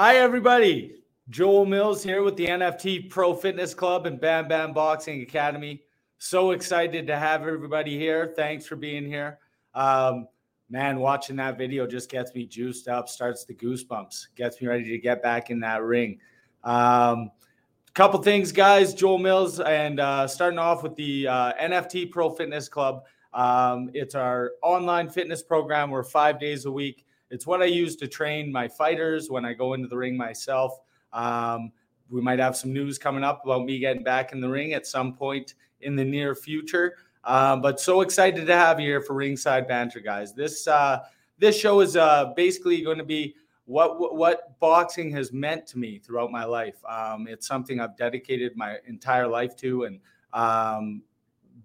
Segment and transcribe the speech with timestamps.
[0.00, 0.94] Hi, everybody.
[1.28, 5.82] Joel Mills here with the NFT Pro Fitness Club and Bam Bam Boxing Academy.
[6.18, 8.32] So excited to have everybody here.
[8.36, 9.40] Thanks for being here.
[9.74, 10.28] Um,
[10.70, 14.84] man, watching that video just gets me juiced up, starts the goosebumps, gets me ready
[14.84, 16.20] to get back in that ring.
[16.62, 17.32] Um,
[17.92, 18.94] couple things, guys.
[18.94, 23.02] Joel Mills, and uh, starting off with the uh, NFT Pro Fitness Club.
[23.34, 25.90] Um, it's our online fitness program.
[25.90, 27.04] We're five days a week.
[27.30, 30.80] It's what I use to train my fighters when I go into the ring myself.
[31.12, 31.72] Um,
[32.10, 34.86] we might have some news coming up about me getting back in the ring at
[34.86, 36.96] some point in the near future.
[37.24, 40.32] Um, but so excited to have you here for Ringside Banter, guys.
[40.32, 41.00] This uh,
[41.38, 43.34] this show is uh, basically going to be
[43.66, 46.82] what, what what boxing has meant to me throughout my life.
[46.88, 50.00] Um, it's something I've dedicated my entire life to, and
[50.32, 51.02] um,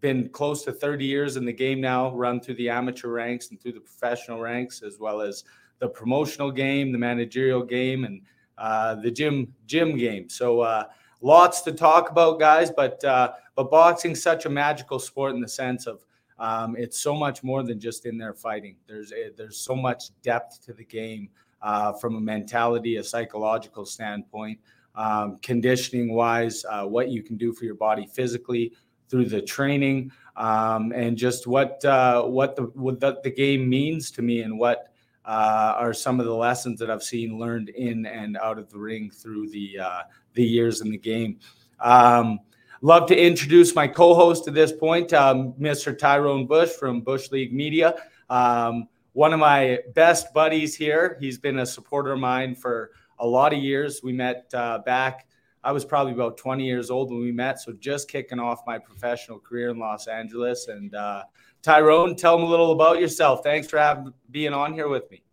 [0.03, 3.59] been close to 30 years in the game now, run through the amateur ranks and
[3.59, 5.46] through the professional ranks, as well as
[5.80, 8.22] the promotional game, the managerial game, and
[8.58, 10.30] uh, the gym gym game.
[10.30, 10.88] So uh,
[11.22, 12.69] lots to talk about, guys.
[12.69, 16.06] But uh, but boxing's such a magical sport in the sense of
[16.38, 18.75] um, it's so much more than just in there fighting.
[18.85, 21.30] There's a, there's so much depth to the game
[21.62, 24.59] uh, from a mentality, a psychological standpoint,
[24.96, 28.74] um, conditioning wise, uh, what you can do for your body physically
[29.13, 34.24] through the training, um, and just what uh, what the what the, game means to
[34.24, 34.91] me, and what
[35.24, 38.79] uh, are some of the lessons that I've seen learned in and out of the
[38.79, 40.02] ring through the uh,
[40.34, 41.38] the years in the game.
[41.79, 42.40] Um,
[42.81, 45.96] love to introduce my co-host at this point, um, Mr.
[45.96, 47.93] Tyrone Bush from Bush League Media.
[48.32, 51.17] Um, one of my best buddies here.
[51.20, 52.90] He's been a supporter of mine for
[53.20, 54.02] a lot of years.
[54.02, 55.28] We met uh, back.
[55.64, 58.78] I was probably about 20 years old when we met, so just kicking off my
[58.78, 60.68] professional career in Los Angeles.
[60.68, 61.24] And uh,
[61.62, 63.42] Tyrone, tell them a little about yourself.
[63.44, 65.24] Thanks for having being on here with me.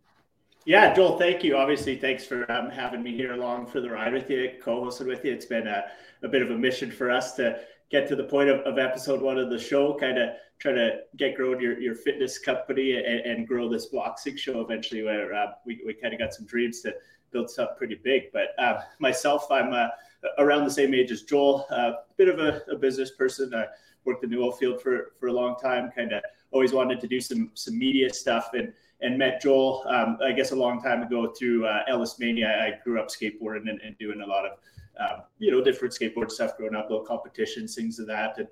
[0.63, 1.57] Yeah, Joel, thank you.
[1.57, 5.25] Obviously, thanks for um, having me here along for the ride with you, co-hosted with
[5.25, 5.33] you.
[5.33, 5.85] It's been a,
[6.21, 9.21] a bit of a mission for us to get to the point of, of episode
[9.21, 10.29] one of the show, kind of
[10.59, 15.01] try to get growing your, your fitness company and, and grow this boxing show eventually
[15.01, 16.93] where uh, we, we kind of got some dreams to
[17.31, 18.31] build something pretty big.
[18.31, 19.87] But uh, myself, I'm uh,
[20.37, 23.53] around the same age as Joel, a uh, bit of a, a business person.
[23.53, 23.65] I
[24.05, 27.07] worked in the oil field for, for a long time, kind of always wanted to
[27.07, 31.01] do some, some media stuff and, and met Joel, um, I guess, a long time
[31.01, 32.47] ago through uh, Ellis Mania.
[32.47, 34.51] I grew up skateboarding and, and doing a lot of,
[34.99, 38.37] um, you know, different skateboard stuff growing up, little competitions, things of that.
[38.37, 38.47] And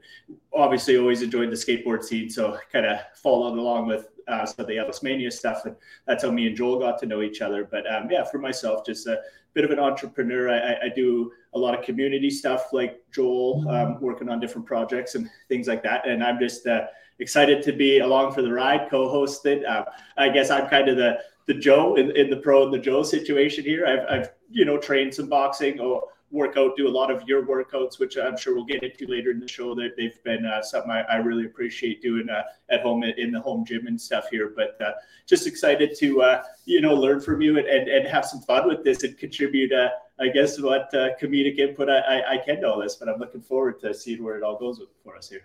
[0.53, 2.29] obviously always enjoyed the skateboard scene.
[2.29, 5.65] So kind of followed along with uh, some of the Ellis Mania stuff.
[5.65, 5.75] And
[6.07, 7.67] that's how me and Joel got to know each other.
[7.69, 9.19] But um, yeah, for myself, just a
[9.53, 10.49] bit of an entrepreneur.
[10.49, 15.15] I, I do a lot of community stuff like Joel, um, working on different projects
[15.15, 16.07] and things like that.
[16.07, 16.85] And I'm just uh,
[17.19, 19.67] excited to be along for the ride, co-hosted.
[19.67, 19.85] Uh,
[20.17, 23.01] I guess I'm kind of the the Joe in, in the pro and the Joe
[23.01, 23.85] situation here.
[23.87, 27.43] I've, I've you know trained some boxing or work out, do a lot of your
[27.43, 29.73] workouts, which I'm sure we'll get into later in the show.
[29.75, 33.39] That they've been uh, something I, I, really appreciate doing uh, at home in the
[33.39, 34.53] home gym and stuff here.
[34.55, 34.93] But uh,
[35.25, 38.67] just excited to uh, you know learn from you and, and, and have some fun
[38.67, 39.71] with this and contribute.
[39.71, 39.89] Uh,
[40.19, 43.19] I guess what uh, comedic input I, I, I, can to all this, but I'm
[43.19, 45.43] looking forward to seeing where it all goes for us here.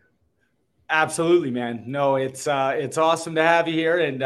[0.91, 1.85] Absolutely, man.
[1.87, 4.21] No, it's it's awesome to have you here, and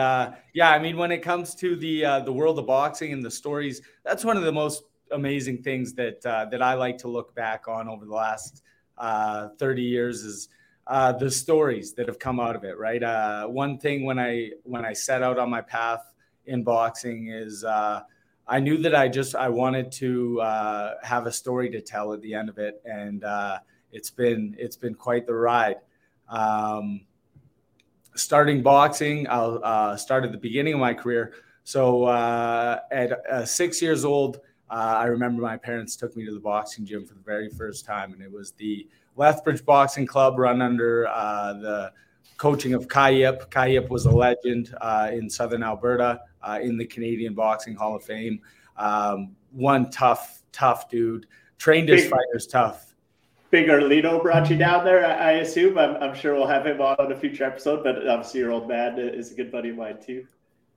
[0.54, 3.80] yeah, I mean, when it comes to the the world of boxing and the stories,
[4.04, 4.82] that's one of the most
[5.12, 8.62] amazing things that uh, that I like to look back on over the last
[8.96, 10.48] uh, 30 years is
[10.86, 12.78] uh, the stories that have come out of it.
[12.78, 13.02] Right.
[13.02, 16.12] Uh, one thing when I when I set out on my path
[16.46, 18.02] in boxing is uh,
[18.46, 22.22] I knew that I just I wanted to uh, have a story to tell at
[22.22, 23.24] the end of it, and
[23.92, 25.76] it's been it's been quite the ride.
[26.28, 27.02] Um,
[28.14, 31.34] starting boxing, I'll start at the beginning of my career.
[31.64, 36.84] So at six years old, uh, I remember my parents took me to the boxing
[36.84, 38.86] gym for the very first time, and it was the
[39.16, 41.92] Lethbridge Boxing Club run under uh, the
[42.36, 43.50] coaching of Kai Yip.
[43.50, 47.96] Kai Yip was a legend uh, in Southern Alberta uh, in the Canadian Boxing Hall
[47.96, 48.40] of Fame.
[48.76, 51.26] Um, one tough, tough dude.
[51.58, 52.94] Trained his fighters tough.
[53.50, 55.78] Big Erlito brought you down there, I, assume.
[55.78, 58.98] I'm, I'm, sure we'll have him on a future episode, but obviously your old man
[58.98, 60.26] is a good buddy of mine too.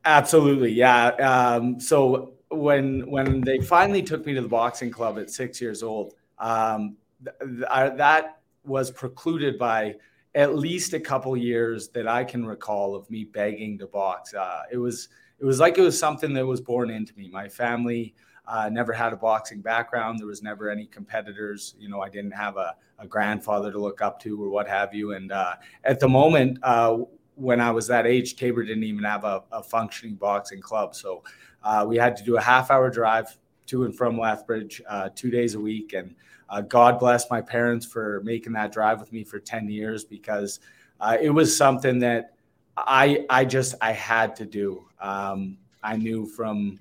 [0.05, 1.07] Absolutely, yeah.
[1.07, 5.83] Um, so when when they finally took me to the boxing club at six years
[5.83, 9.95] old, um, th- that was precluded by
[10.35, 14.33] at least a couple years that I can recall of me begging to box.
[14.33, 15.09] Uh, it was
[15.39, 17.29] it was like it was something that was born into me.
[17.29, 18.13] My family
[18.47, 20.19] uh, never had a boxing background.
[20.19, 21.75] There was never any competitors.
[21.79, 24.93] You know, I didn't have a, a grandfather to look up to or what have
[24.93, 25.13] you.
[25.13, 26.99] And uh, at the moment, uh,
[27.35, 30.95] when I was that age, Taber didn't even have a, a functioning boxing club.
[30.95, 31.23] So
[31.63, 33.37] uh, we had to do a half hour drive
[33.67, 35.93] to and from Lethbridge uh, two days a week.
[35.93, 36.15] And
[36.49, 40.59] uh, God bless my parents for making that drive with me for 10 years because
[40.99, 42.33] uh, it was something that
[42.77, 44.85] I, I just, I had to do.
[44.99, 46.79] Um, I knew from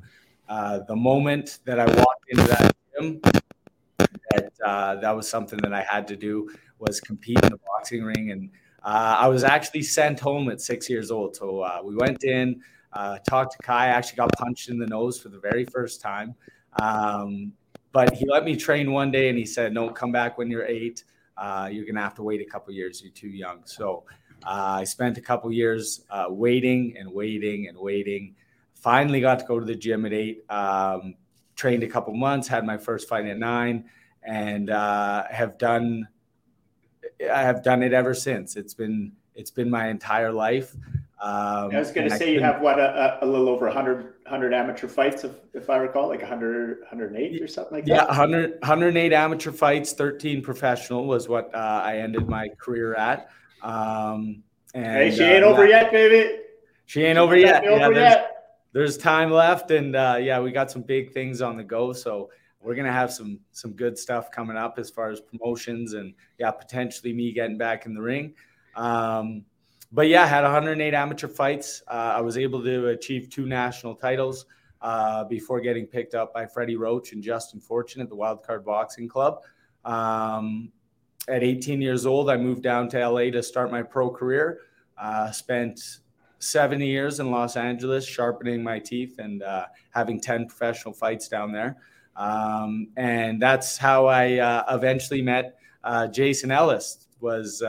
[0.48, 3.20] uh, the moment that I walked into that gym
[4.30, 8.02] that uh, that was something that I had to do was compete in the boxing
[8.02, 8.30] ring.
[8.30, 8.50] And
[8.82, 11.36] I was actually sent home at six years old.
[11.36, 12.62] So we went in,
[12.92, 13.86] uh, talked to Kai.
[13.86, 16.34] I actually got punched in the nose for the very first time.
[16.80, 17.52] Um,
[17.92, 20.66] but he let me train one day and he said, No, come back when you're
[20.66, 21.04] eight.
[21.36, 23.02] Uh, you're going to have to wait a couple years.
[23.02, 23.62] You're too young.
[23.64, 24.04] So
[24.44, 28.34] uh, I spent a couple years uh, waiting and waiting and waiting.
[28.74, 30.44] Finally got to go to the gym at eight.
[30.50, 31.14] Um,
[31.56, 33.84] trained a couple months, had my first fight at nine,
[34.22, 36.08] and uh, have done.
[37.28, 38.56] I have done it ever since.
[38.56, 40.74] It's been it's been my entire life.
[41.20, 44.54] Um, I was going to say you have what a, a, little over 100, 100
[44.54, 47.90] amateur fights, if, if I recall, like 100, 108 or something like that.
[47.90, 53.28] Yeah, 100, 108 amateur fights, 13 professional was what uh, I ended my career at.
[53.60, 54.42] Um,
[54.72, 55.82] and hey, she ain't uh, over yeah.
[55.82, 56.38] yet, baby.
[56.86, 57.66] She ain't she over yet.
[57.66, 58.30] Over yeah, there's, yet.
[58.72, 61.92] there's time left, and uh, yeah, we got some big things on the go.
[61.92, 62.30] So
[62.60, 66.50] we're gonna have some some good stuff coming up as far as promotions, and yeah,
[66.50, 68.34] potentially me getting back in the ring.
[68.76, 69.44] Um,
[69.92, 71.82] but yeah, I had 108 amateur fights.
[71.88, 74.46] Uh, I was able to achieve two national titles
[74.82, 79.08] uh, before getting picked up by Freddie Roach and Justin Fortune at the Wildcard Boxing
[79.08, 79.40] Club.
[79.84, 80.70] Um,
[81.28, 84.60] at 18 years old, I moved down to LA to start my pro career.
[84.96, 85.80] Uh, spent
[86.38, 91.52] seven years in Los Angeles sharpening my teeth and uh, having 10 professional fights down
[91.52, 91.76] there.
[92.20, 97.06] Um, and that's how I uh, eventually met uh, Jason Ellis.
[97.20, 97.62] Was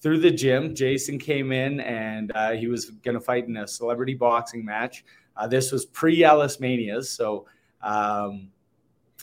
[0.00, 0.74] through the gym.
[0.74, 5.04] Jason came in and uh, he was going to fight in a celebrity boxing match.
[5.36, 7.10] Uh, this was pre Ellis Manias.
[7.10, 7.46] So
[7.82, 8.48] um,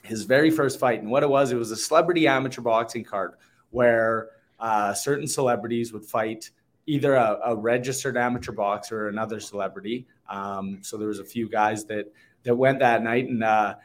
[0.04, 1.02] his very first fight.
[1.02, 3.34] And what it was, it was a celebrity amateur boxing card
[3.72, 6.50] where uh, certain celebrities would fight
[6.88, 10.06] either a, a, registered amateur boxer or another celebrity.
[10.30, 12.12] Um, so there was a few guys that
[12.44, 13.76] that went that night and uh,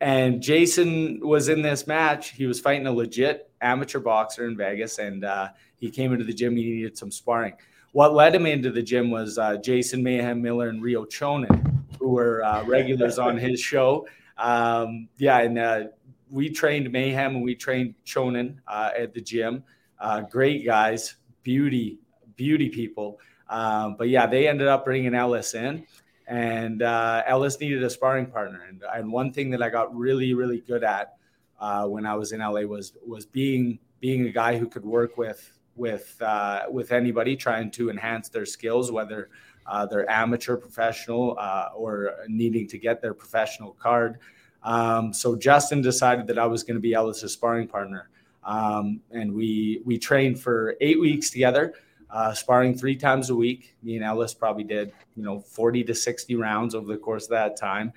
[0.00, 2.30] and Jason was in this match.
[2.30, 6.32] He was fighting a legit amateur boxer in Vegas, and uh, he came into the
[6.32, 6.56] gym.
[6.56, 7.54] He needed some sparring.
[7.92, 12.10] What led him into the gym was uh, Jason Mayhem Miller and Rio Chonin, who
[12.10, 14.06] were uh, regulars on his show.
[14.36, 15.84] Um, yeah, and uh,
[16.30, 19.64] we trained Mayhem and we trained Chonin uh, at the gym.
[19.98, 21.98] Uh, great guys, beauty,
[22.36, 23.18] beauty people.
[23.48, 25.86] Um, but yeah, they ended up bringing Ellis in
[26.28, 28.66] and uh, Ellis needed a sparring partner.
[28.68, 31.16] And, and one thing that I got really, really good at
[31.58, 35.16] uh, when I was in LA was was being being a guy who could work
[35.16, 39.30] with with uh, with anybody trying to enhance their skills, whether
[39.66, 44.18] uh, they're amateur, professional, uh, or needing to get their professional card.
[44.62, 48.10] Um, so Justin decided that I was going to be Ellis's sparring partner,
[48.44, 51.74] um, and we we trained for eight weeks together,
[52.10, 53.74] uh, sparring three times a week.
[53.82, 57.30] Me and Ellis probably did you know forty to sixty rounds over the course of
[57.30, 57.92] that time.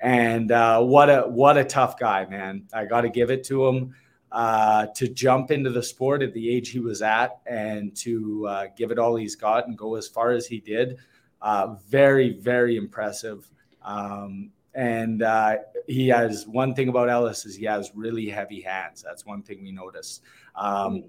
[0.00, 2.66] And uh, what a what a tough guy, man!
[2.72, 3.94] I got to give it to him
[4.34, 8.66] uh, to jump into the sport at the age he was at and to uh,
[8.76, 10.98] give it all he's got and go as far as he did.
[11.40, 13.48] Uh, very, very impressive.
[13.82, 19.02] Um, and uh, he has one thing about Ellis is he has really heavy hands.
[19.02, 20.20] That's one thing we notice.
[20.56, 21.04] Um,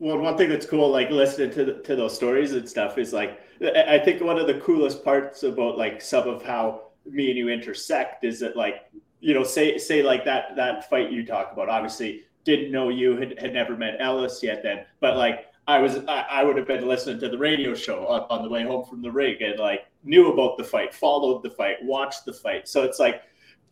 [0.00, 3.12] well, one thing that's cool, like listening to the, to those stories and stuff, is
[3.12, 7.38] like I think one of the coolest parts about like some of how me and
[7.38, 8.90] you intersect is that like
[9.20, 11.68] you know say say like that that fight you talk about.
[11.68, 15.98] Obviously, didn't know you had, had never met Ellis yet then, but like I was
[16.08, 18.86] I, I, would have been listening to the radio show on, on, the way home
[18.86, 22.68] from the rig and like knew about the fight, followed the fight, watched the fight.
[22.68, 23.22] So it's like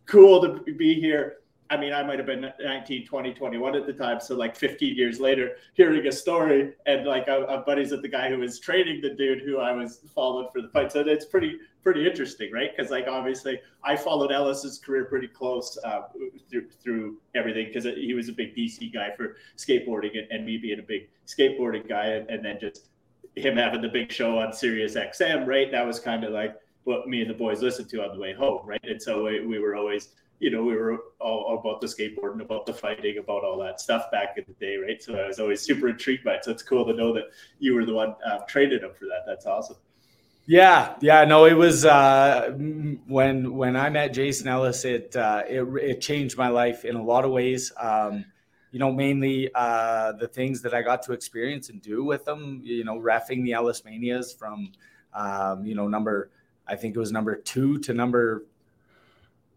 [0.05, 1.38] cool to be here
[1.71, 4.21] I mean, I might have been 19, 20, 21 at the time.
[4.21, 8.31] So like 15 years later, hearing a story and like I'm, buddies with the guy
[8.31, 10.93] who was training the dude who I was following for the fight.
[10.93, 12.71] So it's pretty, pretty interesting, right?
[12.75, 16.03] Because like obviously I followed Ellis's career pretty close uh,
[16.51, 20.57] through, through everything because he was a big PC guy for skateboarding and, and me
[20.57, 22.07] being a big skateboarding guy.
[22.07, 22.87] And, and then just
[23.35, 25.71] him having the big show on Sirius XM, right?
[25.71, 28.33] That was kind of like what me and the boys listened to on the way
[28.33, 28.83] home, right?
[28.85, 30.09] And so we, we were always–
[30.41, 34.11] you know, we were all about the skateboarding, about the fighting, about all that stuff
[34.11, 35.03] back in the day, right?
[35.03, 36.45] So I was always super intrigued by it.
[36.45, 37.25] So it's cool to know that
[37.59, 39.25] you were the one uh, traded him for that.
[39.27, 39.77] That's awesome.
[40.47, 42.53] Yeah, yeah, no, it was uh,
[43.07, 47.03] when when I met Jason Ellis, it uh, it it changed my life in a
[47.03, 47.71] lot of ways.
[47.79, 48.25] Um,
[48.71, 52.63] you know, mainly uh, the things that I got to experience and do with them.
[52.65, 54.73] You know, refing the Ellis Manias from,
[55.13, 56.31] um, you know, number
[56.69, 58.45] I think it was number two to number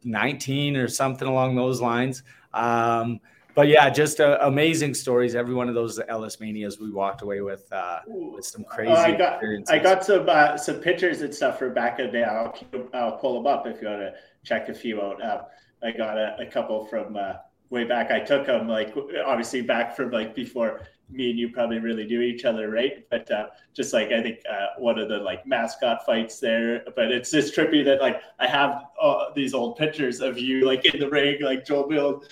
[0.03, 2.23] 19 or something along those lines.
[2.53, 3.19] Um,
[3.53, 5.35] but yeah, just uh, amazing stories.
[5.35, 8.91] Every one of those Ellis manias we walked away with, uh, with some crazy.
[8.91, 9.43] Uh, I got.
[9.69, 12.23] I got some uh, some pictures and stuff from back in the day.
[12.23, 12.55] I'll,
[12.93, 15.23] I'll pull them up if you want to check a few out.
[15.23, 15.41] Um,
[15.83, 17.33] I got a, a couple from uh,
[17.69, 18.09] way back.
[18.11, 20.81] I took them like obviously back from like before
[21.11, 23.05] me and you probably really knew each other, right?
[23.09, 27.11] But uh, just like I think uh, one of the like mascot fights there, but
[27.11, 30.99] it's just trippy that like I have uh, these old pictures of you like in
[30.99, 32.23] the ring, like Joe Bill,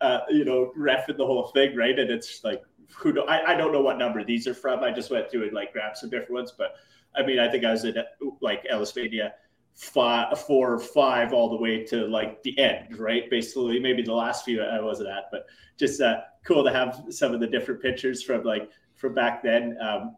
[0.00, 1.98] uh, you know, refing the whole thing, right?
[1.98, 2.62] And it's like
[2.94, 4.82] who do I, I don't know what number these are from.
[4.84, 6.74] I just went through and like grabbed some different ones, but
[7.14, 7.96] I mean I think I was in
[8.40, 9.34] like Ellis Mania
[9.74, 13.28] five, four or five all the way to like the end, right?
[13.28, 15.46] Basically, maybe the last few I wasn't at, but
[15.78, 19.76] just uh, cool to have some of the different pictures from like from back then.
[19.80, 20.16] Um,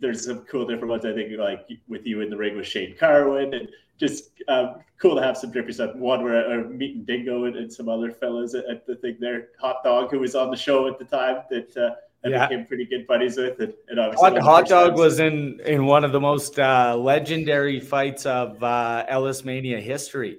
[0.00, 1.04] there's some cool different ones.
[1.04, 5.16] I think like with you in the ring with Shane Carwin, and just um, cool
[5.16, 5.94] to have some different stuff.
[5.96, 9.48] One where I'm meeting Dingo and, and some other fellas at, at, the thing there.
[9.60, 12.48] Hot Dog, who was on the show at the time, that uh, I yeah.
[12.48, 13.60] became pretty good buddies with.
[13.60, 17.80] And, and obviously, Hot, Hot Dog was in in one of the most uh, legendary
[17.80, 20.38] fights of uh, Ellis Mania history.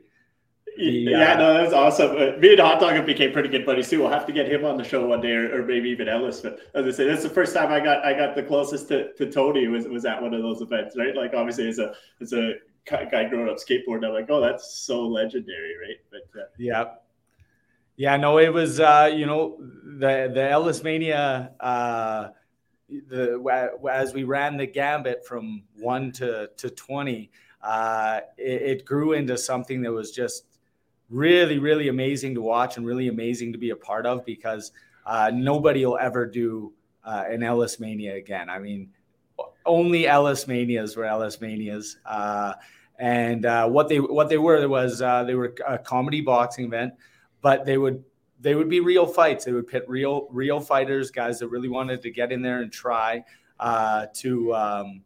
[0.78, 2.12] The, yeah, uh, no, that was awesome.
[2.12, 4.00] Uh, me and Hot Dog have became pretty good buddies too.
[4.00, 6.42] We'll have to get him on the show one day, or, or maybe even Ellis.
[6.42, 9.14] But as I say, that's the first time I got I got the closest to,
[9.14, 11.16] to Tony was was at one of those events, right?
[11.16, 12.54] Like obviously as a as a
[12.86, 15.98] guy growing up skateboarding, I'm like, oh, that's so legendary, right?
[16.12, 16.86] But uh, yeah,
[17.96, 21.52] yeah, no, it was uh, you know the the Ellis Mania.
[21.60, 22.30] Uh,
[22.90, 29.14] the as we ran the gambit from one to to twenty, uh, it, it grew
[29.14, 30.53] into something that was just
[31.10, 34.72] really, really amazing to watch and really amazing to be a part of because
[35.06, 38.50] uh, nobody will ever do uh, an Ellis Mania again.
[38.50, 38.90] I mean,
[39.66, 41.98] only Ellis Manias were Ellis Manias.
[42.06, 42.54] Uh,
[43.00, 46.94] and uh, what they what they were was uh, they were a comedy boxing event,
[47.42, 48.04] but they would
[48.40, 49.46] they would be real fights.
[49.46, 52.72] They would pit real real fighters, guys that really wanted to get in there and
[52.72, 53.24] try
[53.60, 55.02] uh, to um,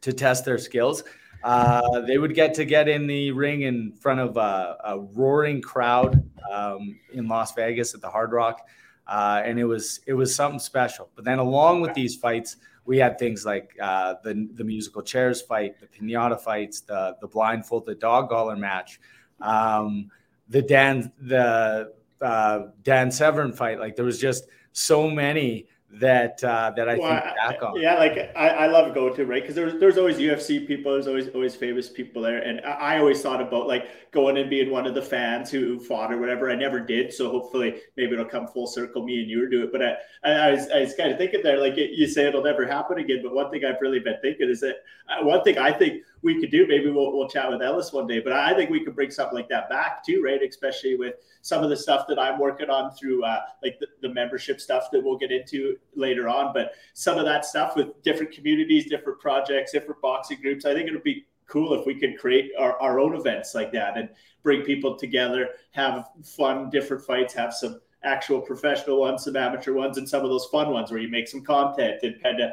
[0.00, 1.04] to test their skills.
[1.42, 5.60] Uh, they would get to get in the ring in front of a, a roaring
[5.60, 8.66] crowd um, in Las Vegas at the Hard Rock,
[9.06, 11.08] uh, and it was it was something special.
[11.14, 15.42] But then along with these fights, we had things like uh, the the musical chairs
[15.42, 19.00] fight, the pinata fights, the the blindfolded dog collar match,
[19.40, 20.10] um,
[20.48, 23.78] the Dan the uh, Dan Severn fight.
[23.78, 27.80] Like there was just so many that uh, that I well, think back on.
[27.80, 31.06] Yeah, like I, I love going to right because there's there's always UFC people, there's
[31.06, 34.70] always always famous people there, and I, I, always thought about like going and being
[34.70, 36.50] one of the fans who, fought or whatever.
[36.50, 39.04] I never did, so hopefully maybe it'll come full circle.
[39.04, 41.42] Me and you do it, but I I, I was, I was kind of thinking
[41.42, 44.50] there like you say it'll never happen again, but one thing I've really been thinking
[44.50, 44.76] is that
[45.08, 46.66] uh, one thing I think we could do.
[46.66, 49.34] Maybe we'll, we'll chat with Ellis one day, but I think we could bring something
[49.36, 50.40] like that back too, right?
[50.42, 54.12] Especially with some of the stuff that I'm working on through uh, like the, the,
[54.12, 56.52] membership stuff that we'll get into later on.
[56.52, 60.88] But some of that stuff with different communities, different projects, different boxing groups, I think
[60.88, 64.08] it would be cool if we could create our, our own events like that and
[64.42, 69.98] bring people together, have fun, different fights, have some actual professional ones, some amateur ones,
[69.98, 72.50] and some of those fun ones where you make some content and kind of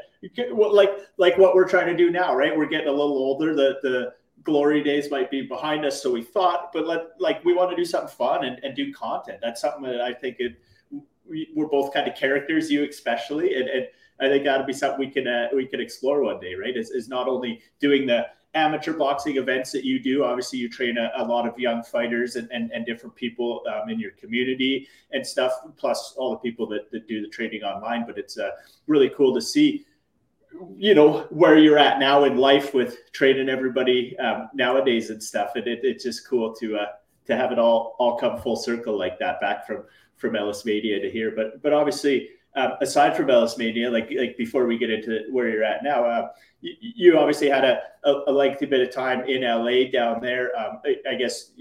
[0.73, 2.55] like like what we're trying to do now, right?
[2.55, 3.55] We're getting a little older.
[3.55, 7.53] The the glory days might be behind us, so we thought, but let like we
[7.53, 9.39] want to do something fun and, and do content.
[9.41, 10.55] That's something that I think it,
[11.27, 13.87] we, we're both kind of characters, you especially, and, and
[14.19, 16.75] I think that'll be something we can uh, we can explore one day, right?
[16.75, 20.23] Is, is not only doing the amateur boxing events that you do.
[20.23, 23.89] Obviously, you train a, a lot of young fighters and, and, and different people um,
[23.89, 28.05] in your community and stuff, plus all the people that, that do the training online.
[28.05, 28.51] But it's uh,
[28.87, 29.85] really cool to see,
[30.77, 35.51] you know, where you're at now in life with training everybody um, nowadays and stuff.
[35.55, 36.85] And it, it's just cool to uh,
[37.25, 39.83] to have it all all come full circle like that, back from
[40.15, 41.31] from Ellis Mania to here.
[41.35, 45.49] But but obviously uh, aside from Ellis Mania, like like before we get into where
[45.49, 46.29] you're at now, uh,
[46.61, 50.55] you, you, obviously had a, a, lengthy bit of time in LA down there.
[50.57, 51.51] Um, I, I, guess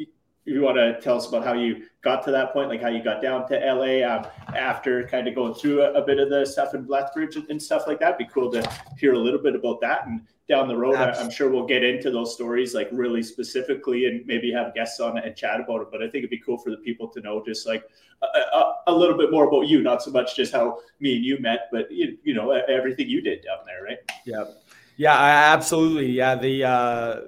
[0.45, 3.03] you want to tell us about how you got to that point, like how you
[3.03, 6.45] got down to LA um, after kind of going through a, a, bit of the
[6.45, 8.17] stuff in Lethbridge and, and stuff like that.
[8.17, 10.97] It'd be cool to hear a little bit about that and down the road.
[10.97, 11.25] Absolutely.
[11.25, 15.17] I'm sure we'll get into those stories like really specifically and maybe have guests on
[15.17, 15.89] and chat about it.
[15.93, 17.85] But I think it'd be cool for the people to know just like
[18.23, 21.25] a, a, a little bit more about you, not so much just how me and
[21.25, 23.99] you met, but you, you know everything you did down there, right?
[24.27, 24.45] Yeah.
[24.97, 26.11] Yeah, absolutely.
[26.11, 27.21] Yeah, the uh,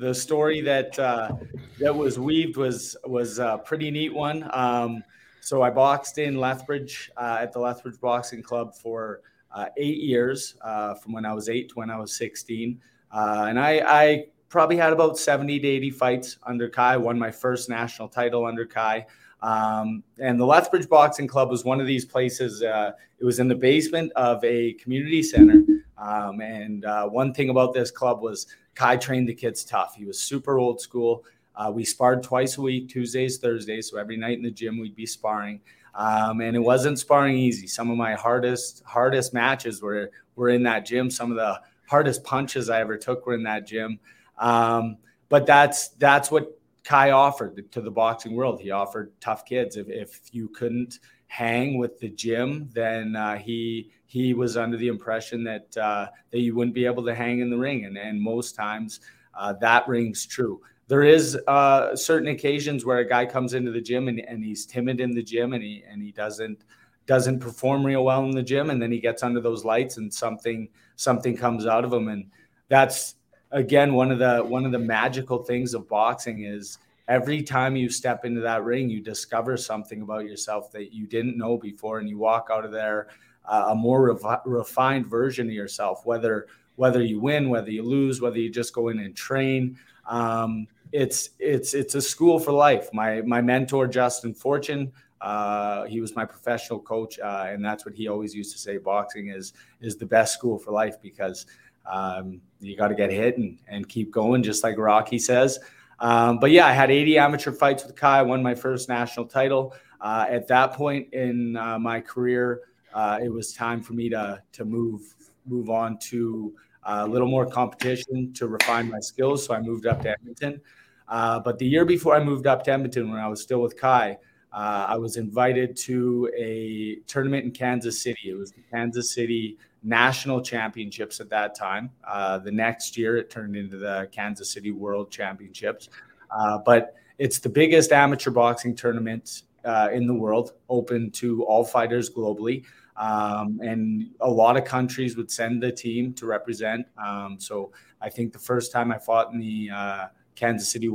[0.00, 1.32] the story that uh,
[1.78, 4.48] that was weaved was was a pretty neat one.
[4.52, 5.04] Um,
[5.40, 9.22] so I boxed in Lethbridge uh, at the Lethbridge Boxing Club for
[9.52, 12.80] uh, eight years, uh, from when I was eight to when I was 16.
[13.10, 17.30] Uh, and I, I, probably had about 70 to 80 fights under Kai, won my
[17.30, 19.06] first national title under Kai.
[19.40, 22.62] Um, and the Lethbridge Boxing Club was one of these places.
[22.62, 25.64] Uh, it was in the basement of a community center.
[26.02, 29.94] Um, and uh, one thing about this club was Kai trained the kids tough.
[29.94, 31.24] He was super old school.
[31.54, 33.90] Uh, we sparred twice a week, Tuesdays, Thursdays.
[33.90, 35.60] So every night in the gym, we'd be sparring.
[35.94, 37.66] Um, and it wasn't sparring easy.
[37.66, 41.10] Some of my hardest hardest matches were were in that gym.
[41.10, 44.00] Some of the hardest punches I ever took were in that gym.
[44.38, 44.96] Um,
[45.28, 48.60] but that's that's what Kai offered to the boxing world.
[48.60, 49.76] He offered tough kids.
[49.76, 54.88] If, if you couldn't hang with the gym, then uh, he he was under the
[54.88, 58.20] impression that uh, that you wouldn't be able to hang in the ring, and and
[58.20, 59.00] most times
[59.34, 60.60] uh, that rings true.
[60.88, 64.66] There is uh, certain occasions where a guy comes into the gym and, and he's
[64.66, 66.64] timid in the gym and he and he doesn't
[67.06, 68.68] doesn't perform real well in the gym.
[68.68, 72.08] And then he gets under those lights and something something comes out of him.
[72.08, 72.26] And
[72.68, 73.14] that's
[73.50, 76.76] again one of the one of the magical things of boxing is
[77.08, 81.36] every time you step into that ring you discover something about yourself that you didn't
[81.36, 83.08] know before and you walk out of there
[83.44, 88.20] uh, a more refi- refined version of yourself whether whether you win whether you lose
[88.20, 89.76] whether you just go in and train
[90.06, 92.88] um, it's it's it's a school for life.
[92.92, 97.94] My my mentor Justin Fortune, uh, he was my professional coach, uh, and that's what
[97.94, 101.46] he always used to say: boxing is is the best school for life because
[101.90, 105.58] um, you got to get hit and, and keep going, just like Rocky says.
[105.98, 108.22] Um, but yeah, I had 80 amateur fights with Kai.
[108.22, 109.74] Won my first national title.
[110.00, 112.62] Uh, at that point in uh, my career,
[112.94, 115.14] uh, it was time for me to to move
[115.46, 119.46] move on to a little more competition to refine my skills.
[119.46, 120.60] So I moved up to Edmonton.
[121.08, 123.78] Uh, but the year before I moved up to Edmonton, when I was still with
[123.78, 124.18] Kai,
[124.52, 128.30] uh, I was invited to a tournament in Kansas City.
[128.30, 131.90] It was the Kansas City National Championships at that time.
[132.06, 135.88] Uh, the next year, it turned into the Kansas City World Championships.
[136.30, 141.64] Uh, but it's the biggest amateur boxing tournament uh, in the world, open to all
[141.64, 142.64] fighters globally.
[143.02, 146.86] Um, and a lot of countries would send the team to represent.
[147.04, 150.88] Um, so I think the first time I fought in the uh, Kansas City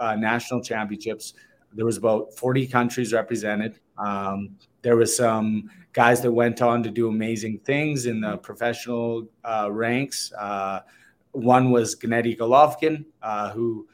[0.00, 1.34] uh, National Championships.
[1.74, 3.80] There was about 40 countries represented.
[3.98, 9.28] Um, there was some guys that went on to do amazing things in the professional
[9.44, 10.32] uh, ranks.
[10.38, 10.80] Uh,
[11.32, 13.86] one was Gennady Golovkin, uh, who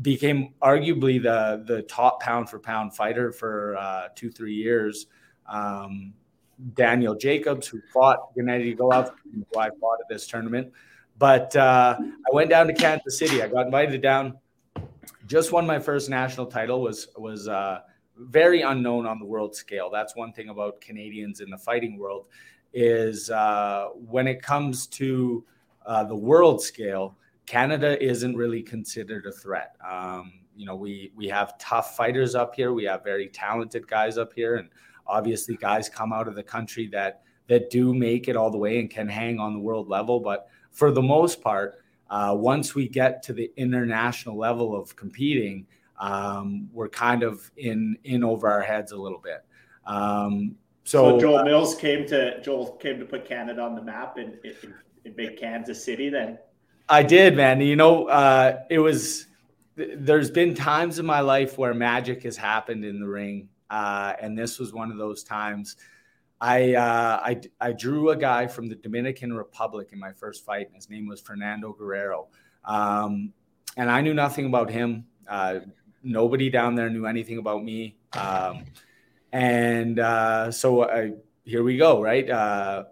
[0.00, 5.06] became arguably the the top pound for pound fighter for uh, two three years.
[5.46, 6.14] Um,
[6.74, 10.72] Daniel Jacobs, who fought Gennady Golovkin, who I fought at this tournament.
[11.18, 13.42] But uh, I went down to Kansas City.
[13.42, 14.38] I got invited down.
[15.26, 16.82] Just won my first national title.
[16.82, 17.80] was was uh,
[18.16, 19.90] very unknown on the world scale.
[19.90, 22.26] That's one thing about Canadians in the fighting world
[22.72, 25.44] is uh, when it comes to
[25.84, 29.76] uh, the world scale, Canada isn't really considered a threat.
[29.86, 32.72] Um, you know, we we have tough fighters up here.
[32.72, 34.68] We have very talented guys up here, and
[35.06, 38.78] obviously guys come out of the country that that do make it all the way
[38.78, 40.20] and can hang on the world level.
[40.20, 45.66] But for the most part, uh, once we get to the international level of competing,
[45.98, 49.44] um, we're kind of in in over our heads a little bit.
[49.86, 53.82] Um, so, so, Joel uh, Mills came to Joel came to put Canada on the
[53.82, 54.36] map and,
[55.04, 56.08] in big Kansas City.
[56.08, 56.38] Then
[56.88, 57.60] I did, man.
[57.60, 59.26] You know, uh, it was.
[59.74, 64.38] There's been times in my life where magic has happened in the ring, uh, and
[64.38, 65.76] this was one of those times.
[66.40, 70.66] I, uh, I I drew a guy from the Dominican Republic in my first fight,
[70.66, 72.28] and his name was Fernando Guerrero.
[72.66, 73.32] Um,
[73.76, 75.06] and I knew nothing about him.
[75.26, 75.60] Uh,
[76.02, 77.96] nobody down there knew anything about me.
[78.12, 78.64] Um,
[79.32, 81.12] and uh, so I,
[81.44, 82.28] here we go, right?
[82.28, 82.84] Uh,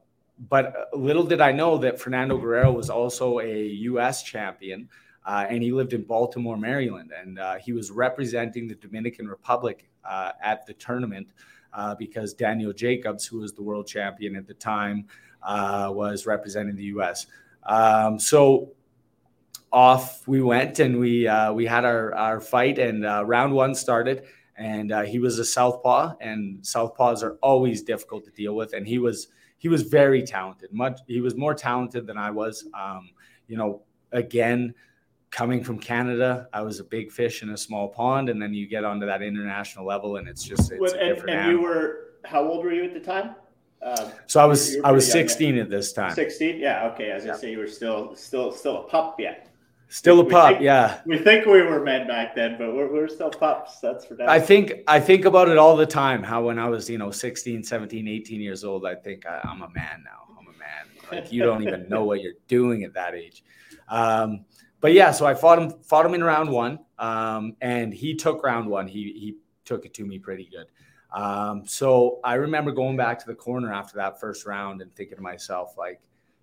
[0.49, 4.23] but little did I know that Fernando Guerrero was also a U.S.
[4.23, 4.89] champion,
[5.31, 9.89] uh, and he lived in Baltimore, Maryland, and uh, he was representing the Dominican Republic
[10.05, 11.29] uh, at the tournament
[11.73, 15.07] uh, because Daniel Jacobs, who was the world champion at the time,
[15.43, 17.27] was representing the U.S.
[17.65, 18.73] Um, so
[19.71, 24.25] off we went, and we we had our our fight, and round one started
[24.61, 28.75] and uh, he was a southpaw, and southpaws are always difficult to deal with.
[28.75, 30.73] And he was he was very talented.
[30.73, 32.67] Much he was more talented than I was.
[32.75, 33.11] Um,
[33.49, 34.75] you know, again,
[35.31, 38.67] coming from Canada, I was a big fish in a small pond, and then you
[38.67, 41.31] get onto that international level, and it's just it's and, different.
[41.31, 43.35] And you were how old were you at the time?
[43.83, 46.15] Um, so I was I was 16 at this time.
[46.15, 47.11] 16, yeah, okay.
[47.11, 49.47] As I say, you were still still still a pup yet.
[49.89, 51.01] Still a pup, think, yeah.
[51.05, 53.81] We think we were men back then, but we're, we're still pups.
[53.81, 56.23] That's for I think I think about it all the time.
[56.23, 59.63] How when I was, you know, 16, 17, 18 years old, I think I, am
[59.63, 60.33] a man now.
[60.39, 60.87] I'm a man.
[61.11, 63.43] Like you don't even know what you're doing at that age.
[63.89, 64.45] Um,
[64.81, 68.43] but yeah, so I fought him fought him in round one, um, and he took
[68.43, 68.87] round one.
[68.87, 70.67] He he took it to me pretty good.
[71.13, 75.17] Um, so I remember going back to the corner after that first round and thinking
[75.17, 76.01] to myself, like,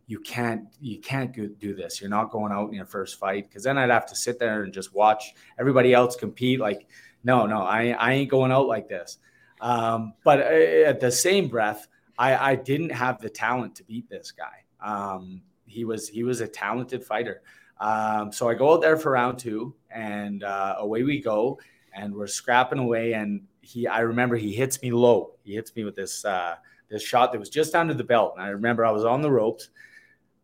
[0.07, 1.99] you can't you can't do this.
[1.99, 4.63] You're not going out in your first fight because then I'd have to sit there
[4.63, 6.59] and just watch everybody else compete.
[6.59, 6.87] Like,
[7.23, 9.17] no, no, I I ain't going out like this.
[9.59, 14.09] Um, but uh, at the same breath, I I didn't have the talent to beat
[14.09, 14.63] this guy.
[14.79, 17.41] Um, he was he was a talented fighter.
[17.79, 21.59] Um, so I go out there for round two, and uh, away we go,
[21.93, 23.13] and we're scrapping away.
[23.13, 25.33] And he, I remember he hits me low.
[25.43, 26.55] He hits me with this uh,
[26.89, 28.33] this shot that was just under the belt.
[28.35, 29.69] And I remember I was on the ropes,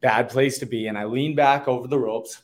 [0.02, 0.88] bad place to be.
[0.88, 2.44] And I leaned back over the ropes,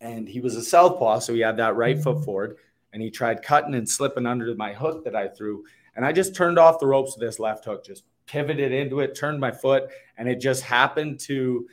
[0.00, 2.56] and he was a southpaw, so he had that right foot forward,
[2.92, 5.64] and he tried cutting and slipping under my hook that I threw,
[5.96, 9.16] and I just turned off the ropes with this left hook, just pivoted into it,
[9.16, 11.66] turned my foot, and it just happened to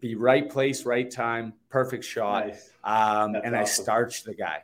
[0.00, 2.70] be right place, right time, perfect shot, nice.
[2.84, 3.54] um, and awesome.
[3.54, 4.62] I starched the guy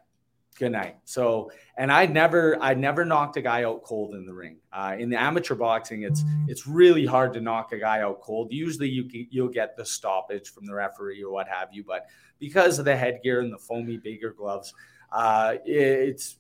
[0.61, 0.97] good night.
[1.07, 4.59] So, and I never, I never knocked a guy out cold in the ring.
[4.73, 8.53] Uh, in the amateur boxing, it's it's really hard to knock a guy out cold.
[8.53, 12.07] Usually, you you'll get the stoppage from the referee or what have you, but
[12.39, 14.73] because of the headgear and the foamy bigger gloves,
[15.11, 16.37] uh, it's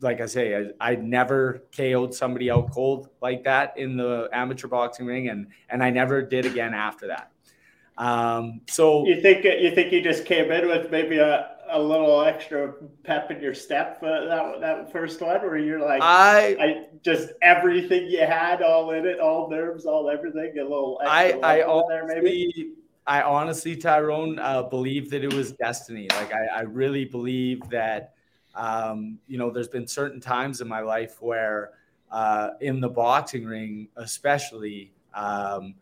[0.00, 4.68] like I say, I, I never KO'd somebody out cold like that in the amateur
[4.68, 7.31] boxing ring, and and I never did again after that.
[7.98, 12.22] Um, so you think you think you just came in with maybe a a little
[12.22, 16.86] extra pep in your step uh, that that first one, where you're like, I, I
[17.02, 21.00] just everything you had, all in it, all nerves, all everything, a little.
[21.04, 22.72] I I honestly, there maybe.
[23.06, 26.06] I honestly, Tyrone, uh, believe that it was destiny.
[26.10, 28.14] Like I, I really believe that,
[28.54, 31.72] um, you know, there's been certain times in my life where,
[32.12, 35.74] uh, in the boxing ring, especially, um,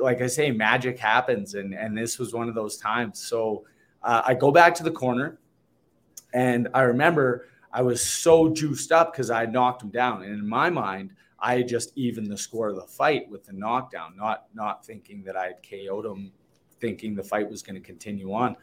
[0.00, 3.18] like I say, magic happens, and and this was one of those times.
[3.20, 3.64] So
[4.02, 5.38] uh, I go back to the corner,
[6.32, 10.48] and I remember I was so juiced up because I knocked him down, and in
[10.48, 14.46] my mind, I had just evened the score of the fight with the knockdown, not
[14.54, 16.32] not thinking that I had KO'd him,
[16.80, 18.56] thinking the fight was going to continue on.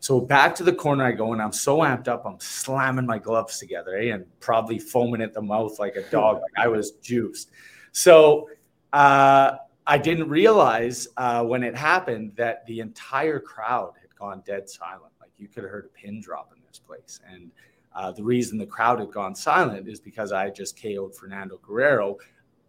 [0.00, 3.18] So back to the corner I go, and I'm so amped up, I'm slamming my
[3.18, 6.36] gloves together eh, and probably foaming at the mouth like a dog.
[6.42, 7.50] like I was juiced.
[7.92, 8.50] So
[8.92, 14.68] uh, I didn't realize uh, when it happened that the entire crowd had gone dead
[14.68, 15.12] silent.
[15.20, 17.20] Like you could have heard a pin drop in this place.
[17.28, 17.50] And
[17.94, 22.18] uh, the reason the crowd had gone silent is because I just KO'd Fernando Guerrero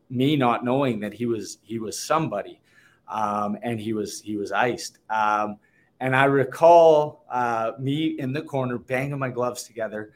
[0.10, 2.60] me not knowing that he was he was somebody,
[3.08, 5.00] um, and he was he was iced.
[5.10, 5.58] Um,
[6.00, 10.14] and I recall uh, me in the corner banging my gloves together,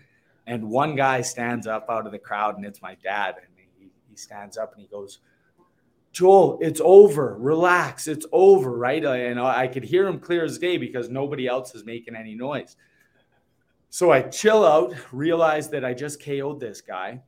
[0.48, 3.90] and one guy stands up out of the crowd, and it's my dad, and he,
[4.10, 5.20] he stands up and he goes,
[6.20, 7.38] Joel, it's over.
[7.40, 8.10] Relax.
[8.10, 9.06] It's over, right?
[9.06, 12.76] And I could hear him clear as day because nobody else is making any noise.
[13.90, 17.22] So I chill out, realize that I just KO'd this guy.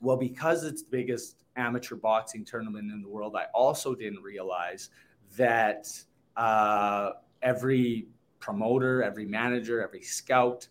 [0.00, 4.90] Well, because it's the biggest amateur boxing tournament in the world, I also didn't realize
[5.36, 5.88] that
[6.36, 8.06] uh, every
[8.38, 10.68] promoter, every manager, every scout,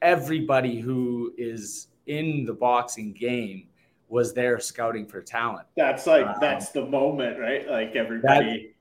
[0.00, 3.66] everybody who is in the boxing game
[4.12, 5.66] was there scouting for talent.
[5.74, 7.66] That's like um, that's the moment, right?
[7.66, 8.74] Like everybody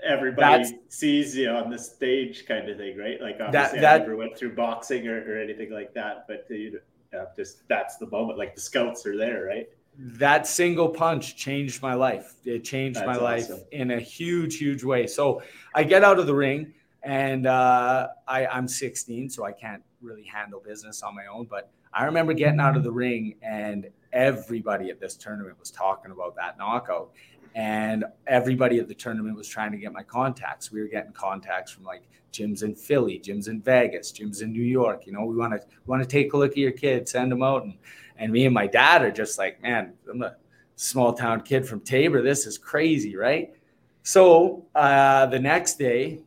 [0.00, 3.20] that, everybody sees you on the stage kind of thing, right?
[3.20, 6.46] Like obviously that, that, I never went through boxing or, or anything like that, but
[6.48, 6.80] you
[7.12, 8.38] know, just that's the moment.
[8.38, 9.68] Like the scouts are there, right?
[9.98, 12.36] That single punch changed my life.
[12.46, 13.56] It changed that's my awesome.
[13.56, 15.06] life in a huge, huge way.
[15.06, 15.42] So
[15.74, 16.72] I get out of the ring
[17.02, 21.44] and uh, I, I'm 16, so I can't really handle business on my own.
[21.44, 26.10] But I remember getting out of the ring and everybody at this tournament was talking
[26.10, 27.12] about that knockout.
[27.54, 30.72] And everybody at the tournament was trying to get my contacts.
[30.72, 32.02] We were getting contacts from like
[32.32, 35.06] gyms in Philly, gyms in Vegas, gyms in New York.
[35.06, 37.42] You know, we want to want to take a look at your kid, send them
[37.42, 37.64] out.
[37.64, 37.74] And
[38.18, 40.36] and me and my dad are just like, man, I'm a
[40.76, 42.20] small town kid from Taber.
[42.20, 43.54] This is crazy, right?
[44.02, 46.20] So uh, the next day,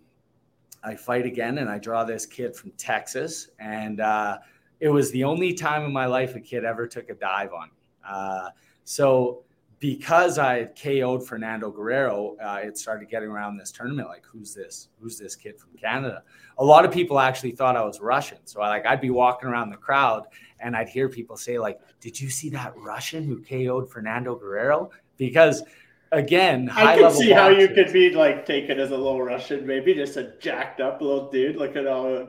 [0.84, 4.39] I fight again, and I draw this kid from Texas, and uh,
[4.80, 7.67] it was the only time in my life a kid ever took a dive on
[7.67, 7.81] me.
[8.12, 8.50] Uh,
[8.84, 9.43] so
[9.80, 14.89] because I KO'd Fernando Guerrero, uh, it started getting around this tournament like, who's this?
[15.00, 16.24] Who's this kid from Canada?
[16.60, 18.38] A lot of people actually thought I was Russian.
[18.45, 20.28] So I, like I'd be walking around the crowd
[20.60, 24.91] and I'd hear people say like, "Did you see that Russian who KO'd Fernando Guerrero?"
[25.17, 25.63] Because
[26.12, 29.95] again, I can see how you could be like taken as a little Russian, maybe
[29.95, 32.28] just a jacked up little dude looking all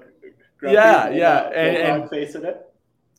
[0.63, 2.72] yeah, yeah, and, and facing it.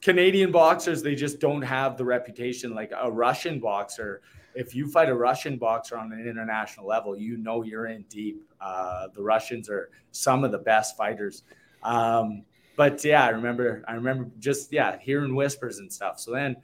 [0.03, 4.21] Canadian boxers, they just don't have the reputation like a Russian boxer.
[4.53, 8.43] If you fight a Russian boxer on an international level, you know you're in deep.
[8.59, 11.43] Uh, the Russians are some of the best fighters.
[11.83, 12.43] Um,
[12.75, 16.19] but yeah, I remember, I remember just yeah, hearing whispers and stuff.
[16.19, 16.57] So then,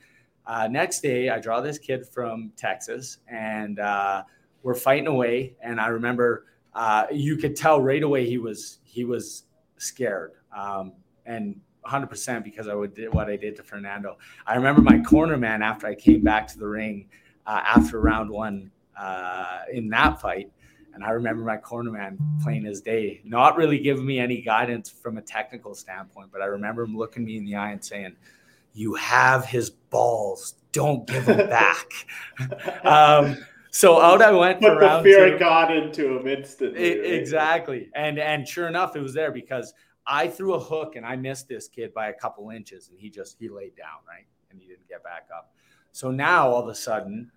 [0.46, 4.24] uh, next day, I draw this kid from Texas, and uh,
[4.64, 5.56] we're fighting away.
[5.62, 9.44] And I remember, uh, you could tell right away he was he was
[9.78, 10.92] scared um,
[11.26, 14.18] and 100% because I would did what I did to Fernando.
[14.46, 17.08] I remember my corner man after I came back to the ring
[17.46, 20.52] uh, after round one uh, in that fight.
[20.94, 24.90] And I remember my corner man playing his day, not really giving me any guidance
[24.90, 28.16] from a technical standpoint, but I remember him looking me in the eye and saying,
[28.74, 30.56] You have his balls.
[30.72, 31.86] Don't give him back.
[32.84, 33.38] um,
[33.72, 35.34] so out I went Put for round the fear two.
[35.36, 36.84] of God into him instantly.
[36.84, 37.14] It, right?
[37.14, 37.90] Exactly.
[37.96, 39.74] And and sure enough, it was there because–
[40.10, 43.10] I threw a hook and I missed this kid by a couple inches, and he
[43.10, 45.54] just he laid down right, and he didn't get back up.
[45.92, 47.32] So now all of a sudden,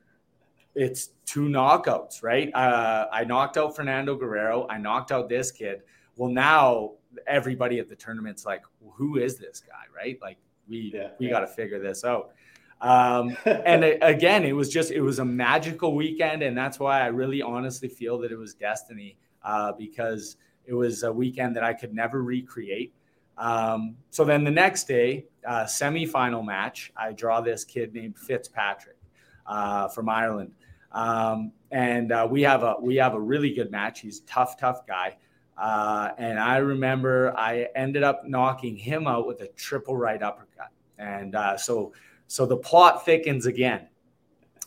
[0.74, 2.52] it's two knockouts, right?
[2.54, 4.66] Uh, I knocked out Fernando Guerrero.
[4.68, 5.82] I knocked out this kid.
[6.16, 6.92] Well, now
[7.26, 8.62] everybody at the tournament's like,
[8.94, 10.18] who is this guy, right?
[10.22, 11.32] Like we yeah, we yeah.
[11.32, 12.32] got to figure this out.
[12.80, 17.02] Um, and it, again, it was just it was a magical weekend, and that's why
[17.02, 21.64] I really honestly feel that it was destiny uh, because it was a weekend that
[21.64, 22.92] I could never recreate.
[23.38, 28.98] Um, so then the next day, uh, semifinal match, I draw this kid named Fitzpatrick
[29.46, 30.52] uh, from Ireland,
[30.92, 34.00] um, and uh, we have a we have a really good match.
[34.00, 35.16] He's a tough, tough guy.
[35.56, 40.70] Uh, and I remember I ended up knocking him out with a triple right uppercut,
[40.98, 41.92] and uh, so
[42.26, 43.88] so the plot thickens again.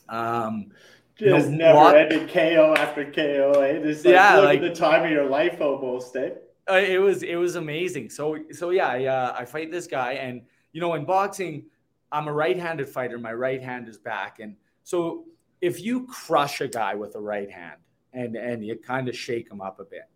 [0.09, 0.71] Um,
[1.15, 3.51] just no, never ended KO after KO.
[3.61, 3.79] Eh?
[3.79, 6.15] This like, yeah, like the time of your life almost.
[6.15, 6.31] Eh?
[6.69, 8.09] Uh, it was it was amazing.
[8.09, 10.41] So so yeah, I, uh, I fight this guy, and
[10.73, 11.65] you know in boxing,
[12.11, 13.17] I'm a right-handed fighter.
[13.17, 15.25] My right hand is back, and so
[15.61, 17.79] if you crush a guy with a right hand
[18.13, 20.09] and and you kind of shake him up a bit,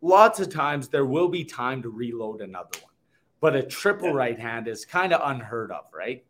[0.00, 2.92] lots of times there will be time to reload another one.
[3.40, 4.14] But a triple yeah.
[4.14, 6.24] right hand is kind of unheard of, right?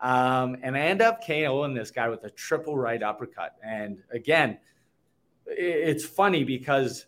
[0.00, 3.56] Um, and I end up KOing this guy with a triple right uppercut.
[3.62, 4.58] And again,
[5.46, 7.06] it's funny because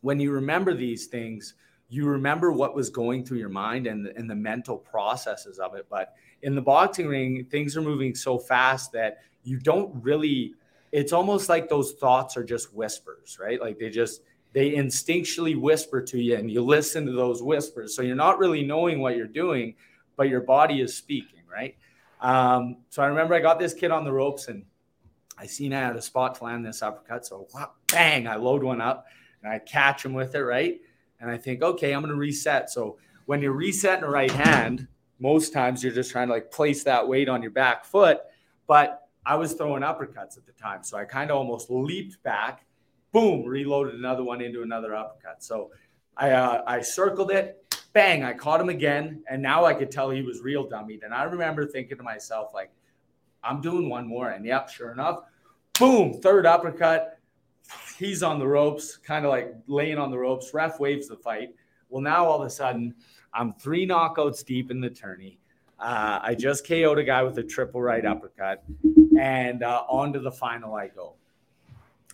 [0.00, 1.54] when you remember these things,
[1.88, 5.86] you remember what was going through your mind and, and the mental processes of it.
[5.90, 10.54] But in the boxing ring, things are moving so fast that you don't really,
[10.92, 13.60] it's almost like those thoughts are just whispers, right?
[13.60, 17.94] Like they just, they instinctually whisper to you and you listen to those whispers.
[17.94, 19.74] So you're not really knowing what you're doing,
[20.16, 21.76] but your body is speaking, right?
[22.20, 24.64] Um, so I remember I got this kid on the ropes and
[25.38, 27.24] I seen I had a spot to land this uppercut.
[27.26, 27.48] So
[27.88, 29.06] bang, I load one up
[29.42, 30.80] and I catch him with it, right?
[31.20, 32.70] And I think, okay, I'm going to reset.
[32.70, 34.86] So when you're resetting the right hand,
[35.18, 38.20] most times you're just trying to like place that weight on your back foot.
[38.66, 40.82] But I was throwing uppercuts at the time.
[40.82, 42.64] So I kind of almost leaped back,
[43.12, 45.42] boom, reloaded another one into another uppercut.
[45.42, 45.70] So
[46.16, 49.22] I, uh, I circled it, bang, I caught him again.
[49.28, 51.04] And now I could tell he was real dummied.
[51.04, 52.70] And I remember thinking to myself, like,
[53.42, 54.30] I'm doing one more.
[54.30, 55.20] And yep, sure enough,
[55.78, 57.18] boom, third uppercut.
[57.98, 60.52] He's on the ropes, kind of like laying on the ropes.
[60.52, 61.54] Ref waves the fight.
[61.88, 62.94] Well, now all of a sudden,
[63.32, 65.38] I'm three knockouts deep in the tourney.
[65.78, 68.62] Uh, I just KO'd a guy with a triple right uppercut,
[69.18, 71.14] and uh, on to the final I go.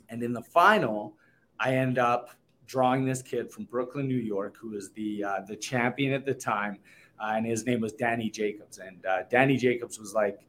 [0.08, 1.16] And in the final,
[1.58, 2.30] I end up
[2.66, 6.34] drawing this kid from Brooklyn, New York, who was the uh, the champion at the
[6.34, 6.78] time,
[7.20, 8.78] uh, and his name was Danny Jacobs.
[8.78, 10.40] And uh, Danny Jacobs was like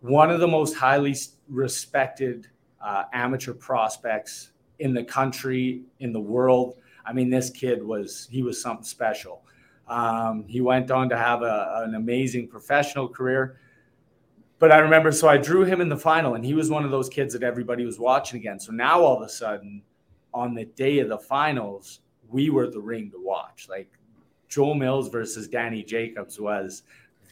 [0.00, 1.16] one of the most highly
[1.48, 2.48] respected
[2.80, 6.78] uh, amateur prospects in the country, in the world.
[7.04, 9.42] I mean, this kid was he was something special.
[9.88, 13.58] Um, he went on to have a, an amazing professional career.
[14.58, 16.90] But I remember, so I drew him in the final, and he was one of
[16.90, 18.58] those kids that everybody was watching again.
[18.58, 19.82] So now all of a sudden,
[20.36, 23.68] on the day of the finals, we were the ring to watch.
[23.70, 23.88] Like
[24.48, 26.82] Joe Mills versus Danny Jacobs was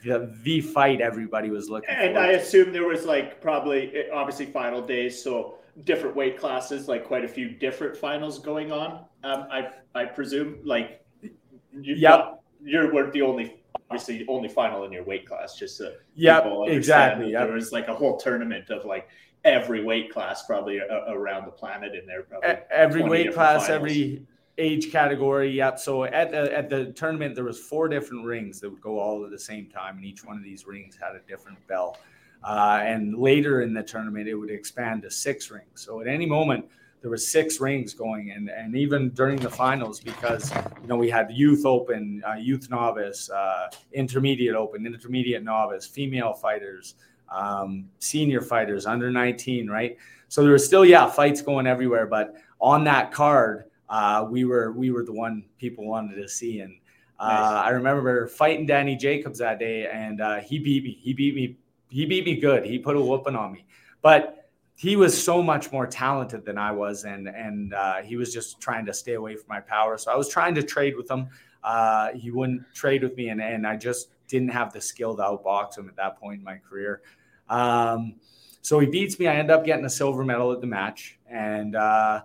[0.02, 2.00] the, the fight everybody was looking for.
[2.00, 7.04] and I assume there was like probably obviously final days, so different weight classes, like
[7.04, 9.04] quite a few different finals going on.
[9.22, 12.42] Um, I I presume like you, yep.
[12.62, 15.56] you weren't the only obviously only final in your weight class.
[15.56, 17.32] Just so yeah, exactly.
[17.32, 17.48] Yep.
[17.48, 19.08] There was like a whole tournament of like
[19.44, 22.22] every weight class probably around the planet in there.
[22.22, 23.70] Probably every weight class, finals.
[23.70, 24.26] every
[24.59, 25.50] age category.
[25.50, 25.78] Yep.
[25.78, 29.24] So at the at the tournament, there was four different rings that would go all
[29.24, 31.98] at the same time, and each one of these rings had a different bell.
[32.42, 35.80] Uh, and later in the tournament, it would expand to six rings.
[35.80, 36.66] So at any moment,
[37.00, 41.11] there were six rings going, and and even during the finals, because you know we
[41.11, 46.94] had youth open, uh, youth novice, uh, intermediate open, intermediate novice, female fighters,
[47.30, 49.96] um, senior fighters, under 19, right?
[50.28, 54.72] So there was still yeah fights going everywhere, but on that card uh, we were
[54.72, 56.60] we were the one people wanted to see.
[56.60, 56.74] And
[57.18, 57.66] uh, nice.
[57.66, 60.98] I remember fighting Danny Jacobs that day, and uh, he beat me.
[61.00, 61.56] He beat me.
[61.88, 62.64] He beat me good.
[62.64, 63.66] He put a whooping on me,
[64.02, 68.32] but he was so much more talented than I was, and and uh, he was
[68.32, 69.96] just trying to stay away from my power.
[69.98, 71.28] So I was trying to trade with him.
[71.62, 75.22] Uh, he wouldn't trade with me, and and I just didn't have the skill to
[75.22, 77.02] outbox him at that point in my career.
[77.48, 78.16] Um,
[78.62, 79.26] so he beats me.
[79.26, 82.22] I end up getting a silver medal at the match, and uh,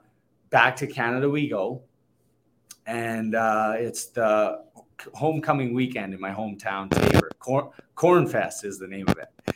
[0.49, 1.81] back to Canada we go.
[2.87, 4.63] And uh, it's the
[5.13, 6.89] homecoming weekend in my hometown.
[7.39, 9.55] Corn, Cornfest is the name of it.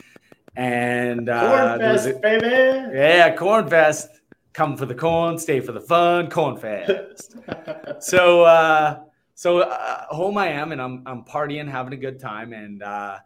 [0.56, 2.46] And uh, Cornfest, baby.
[2.46, 4.08] Yeah, Cornfest.
[4.52, 6.28] Come for the corn, stay for the fun.
[6.28, 8.02] Cornfest.
[8.02, 9.00] so, uh,
[9.34, 12.52] so uh, home I am, and I'm I'm partying, having a good time.
[12.52, 13.18] And uh,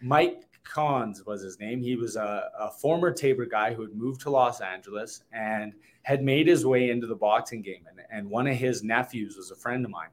[0.00, 1.80] Mike Cons was his name.
[1.80, 6.22] He was a, a former Taber guy who had moved to Los Angeles and had
[6.22, 7.84] made his way into the boxing game.
[7.88, 10.10] And, and one of his nephews was a friend of mine.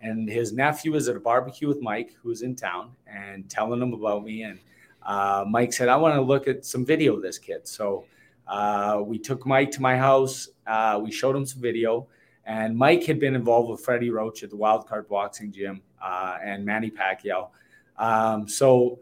[0.00, 3.80] And his nephew was at a barbecue with Mike, who was in town, and telling
[3.80, 4.42] him about me.
[4.42, 4.58] And
[5.02, 7.66] uh, Mike said, I want to look at some video of this kid.
[7.66, 8.04] So
[8.46, 10.48] uh, we took Mike to my house.
[10.66, 12.06] Uh, we showed him some video.
[12.46, 16.64] And Mike had been involved with Freddie Roach at the Wildcard Boxing Gym uh, and
[16.64, 17.48] Manny Pacquiao.
[17.96, 18.98] Um, so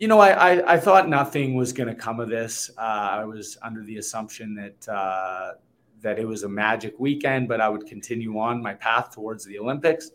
[0.00, 2.70] you know, I, I, I thought nothing was going to come of this.
[2.78, 5.52] Uh, I was under the assumption that uh,
[6.00, 9.58] that it was a magic weekend, but I would continue on my path towards the
[9.58, 10.10] Olympics.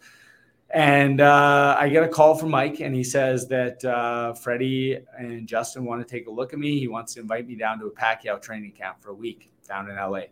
[0.72, 5.48] And uh, I get a call from Mike, and he says that uh, Freddie and
[5.48, 6.80] Justin want to take a look at me.
[6.80, 9.88] He wants to invite me down to a Pacquiao training camp for a week down
[9.88, 10.24] in LA.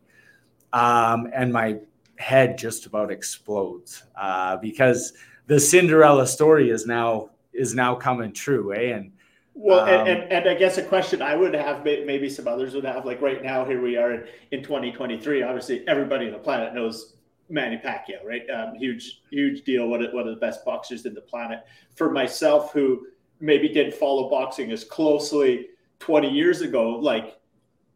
[0.74, 1.78] Um, and my
[2.24, 5.14] head just about explodes uh, because
[5.48, 8.96] the Cinderella story is now is now coming true, eh?
[8.96, 9.12] And
[9.54, 12.74] well, um, and, and, and, I guess a question I would have, maybe some others
[12.74, 15.44] would have, like right now, here we are in in 2023.
[15.44, 17.16] Obviously, everybody on the planet knows
[17.50, 18.50] Manny Pacquiao, right?
[18.50, 19.88] Um, huge, huge deal.
[19.88, 21.60] One of, one of the best boxers in the planet.
[21.96, 23.08] For myself, who
[23.42, 25.68] maybe didn't follow boxing as closely
[26.00, 27.38] 20 years ago, like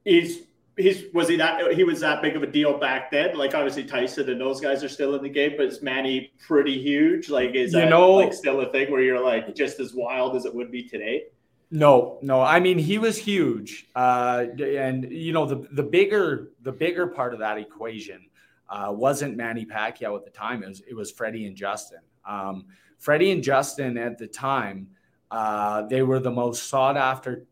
[0.03, 0.43] he's
[0.77, 3.35] he's was he that he was that big of a deal back then?
[3.37, 6.81] Like obviously Tyson and those guys are still in the game, but is Manny pretty
[6.81, 7.29] huge?
[7.29, 10.35] Like is you that know, like still a thing where you're like just as wild
[10.35, 11.25] as it would be today?
[11.69, 12.41] No, no.
[12.41, 17.33] I mean, he was huge, uh, and you know the the bigger the bigger part
[17.33, 18.27] of that equation
[18.69, 20.63] uh, wasn't Manny Pacquiao at the time.
[20.63, 21.99] It was it was Freddie and Justin.
[22.25, 22.65] Um,
[22.99, 24.87] Freddie and Justin at the time,
[25.29, 27.45] uh, they were the most sought after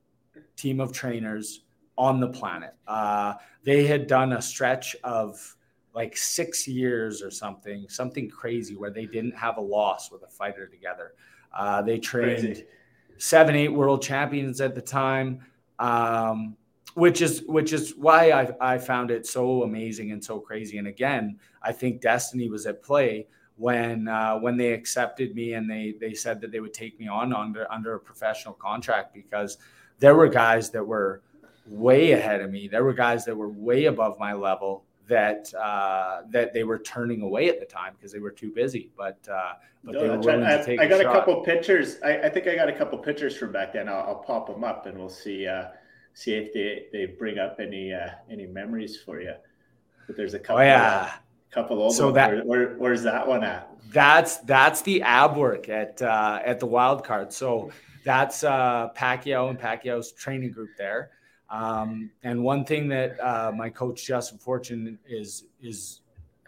[0.55, 1.64] team of trainers
[1.97, 2.73] on the planet.
[2.87, 3.33] Uh,
[3.63, 5.55] they had done a stretch of
[5.93, 10.27] like six years or something, something crazy where they didn't have a loss with a
[10.27, 11.13] fighter together.
[11.53, 12.65] Uh, they trained crazy.
[13.17, 15.39] seven, eight world champions at the time,
[15.79, 16.57] um,
[16.95, 20.77] which is which is why I, I found it so amazing and so crazy.
[20.77, 25.69] And again, I think destiny was at play when uh, when they accepted me and
[25.69, 29.57] they they said that they would take me on under under a professional contract because
[29.99, 31.21] there were guys that were
[31.66, 32.68] way ahead of me.
[32.68, 37.22] There were guys that were way above my level that uh, that they were turning
[37.22, 38.91] away at the time because they were too busy.
[38.97, 39.53] But uh,
[39.84, 40.80] but no, they were willing I, to take.
[40.80, 41.97] I got a, couple pictures.
[42.03, 43.88] I, I, think I got a couple pictures from back then.
[43.88, 45.66] I'll, I'll pop them up and we'll see uh,
[46.13, 49.34] see if they, they bring up any uh, any memories for you.
[50.07, 50.57] But there's a couple.
[50.57, 51.13] Oh yeah.
[51.51, 53.70] couple old so that where, where, where's that one at?
[53.91, 57.32] That's that's the ab work at uh, at the wild card.
[57.32, 57.72] So
[58.03, 61.11] that's uh, Pacquiao and Pacquiao's training group there.
[61.49, 66.01] Um, and one thing that uh, my coach Justin Fortune is is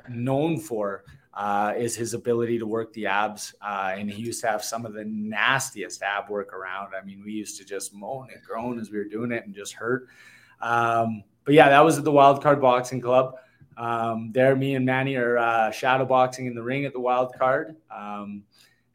[0.09, 3.53] known for uh, is his ability to work the abs.
[3.61, 6.93] Uh, and he used to have some of the nastiest ab work around.
[6.99, 9.53] I mean, we used to just moan and groan as we were doing it and
[9.53, 10.07] just hurt.
[10.61, 13.35] Um, but yeah, that was at the Wild Card Boxing Club.
[13.77, 17.33] Um, there, me and Manny are uh, shadow boxing in the ring at the Wild
[17.37, 17.75] Card.
[17.95, 18.43] Um,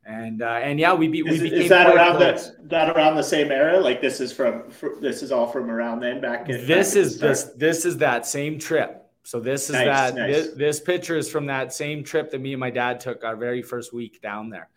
[0.04, 1.24] and uh, and yeah, we beat.
[1.24, 3.78] We is, is that around the, that around the same era?
[3.78, 4.64] Like this is from
[5.00, 6.48] this is all from around then back.
[6.48, 8.98] In, this back is this this is that same trip.
[9.24, 10.34] So this is nice, that nice.
[10.34, 13.36] This, this, picture is from that same trip that me and my dad took our
[13.36, 14.68] very first week down there.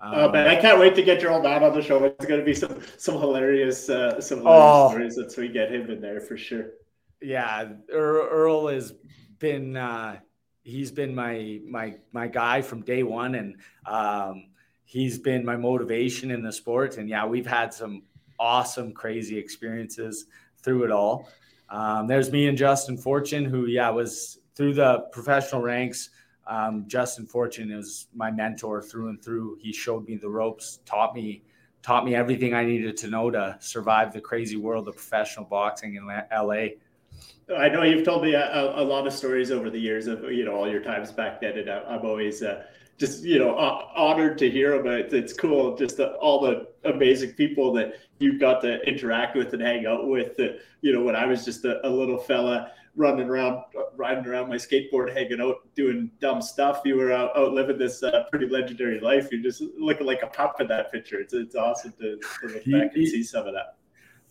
[0.00, 2.04] Um, oh man, I can't wait to get your old man on the show.
[2.04, 5.72] It's going to be some some hilarious uh, some hilarious oh, stories once we get
[5.72, 6.66] him in there for sure.
[7.22, 8.92] Yeah, Earl has
[9.38, 10.18] been uh,
[10.62, 13.56] he's been my my my guy from day one, and
[13.86, 14.44] um,
[14.88, 16.96] he's been my motivation in the sport.
[16.96, 18.04] And yeah, we've had some
[18.40, 20.24] awesome, crazy experiences
[20.62, 21.28] through it all.
[21.68, 26.08] Um, there's me and Justin Fortune, who, yeah, was through the professional ranks.
[26.46, 29.58] Um, Justin Fortune is my mentor through and through.
[29.60, 31.42] He showed me the ropes, taught me,
[31.82, 35.96] taught me everything I needed to know to survive the crazy world of professional boxing
[35.96, 36.68] in LA.
[37.54, 40.44] I know you've told me a, a, lot of stories over the years of you
[40.44, 42.64] know all your times back then, and I'm always uh,
[42.98, 45.12] just you know honored to hear about it.
[45.12, 49.62] It's cool, just the, all the amazing people that you got to interact with and
[49.62, 50.36] hang out with.
[50.36, 53.62] That you know, when I was just a, a, little fella running around,
[53.96, 58.02] riding around my skateboard, hanging out, doing dumb stuff, you were out, out living this
[58.02, 59.28] uh, pretty legendary life.
[59.30, 61.20] You're just looking like a pup in that picture.
[61.20, 63.76] It's it's awesome to, to look back and see some of that.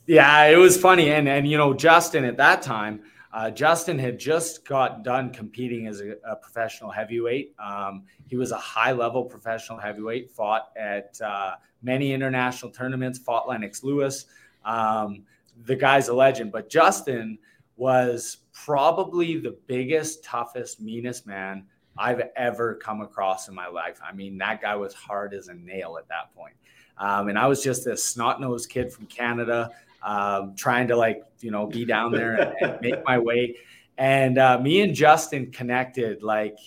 [0.08, 3.02] Yeah, it was funny, and and you know, Justin at that time
[3.38, 7.54] uh, Justin had just got done competing as a, a professional heavyweight.
[7.60, 11.52] Um, he was a high level professional heavyweight, fought at uh,
[11.84, 14.26] many international tournaments, fought Lennox Lewis.
[14.66, 15.24] Um,
[15.66, 17.38] the guy's a legend, but Justin
[17.76, 24.00] was probably the biggest, toughest, meanest man I've ever come across in my life.
[24.04, 26.56] I mean, that guy was hard as a nail at that point.
[26.98, 29.70] Um, and I was just this snot nosed kid from Canada
[30.04, 33.58] um, trying to like you know be down there and, and make my way.
[33.98, 36.58] And uh, me and Justin connected like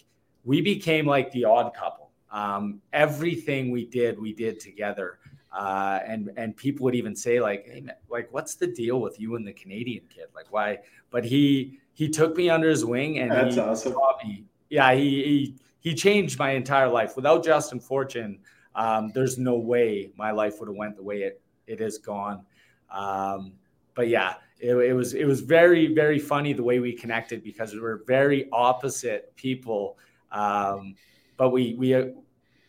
[0.45, 2.11] we became like the odd couple.
[2.31, 5.19] Um, everything we did, we did together.
[5.53, 9.19] Uh, and and people would even say like, hey, man, like what's the deal with
[9.19, 10.27] you and the Canadian kid?
[10.35, 10.79] Like why?
[11.11, 13.95] But he he took me under his wing and That's he awesome.
[14.25, 14.45] me.
[14.69, 17.17] Yeah, he, he he changed my entire life.
[17.17, 18.39] Without Justin Fortune,
[18.77, 22.45] um, there's no way my life would have went the way it it has gone.
[22.91, 23.53] Um,
[23.95, 27.73] but yeah, it, it, was it was very very funny the way we connected because
[27.73, 29.99] we were very opposite people,
[30.33, 30.95] um,
[31.37, 32.13] but we we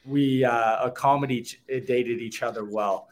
[0.05, 3.07] we uh, accommodated each other well.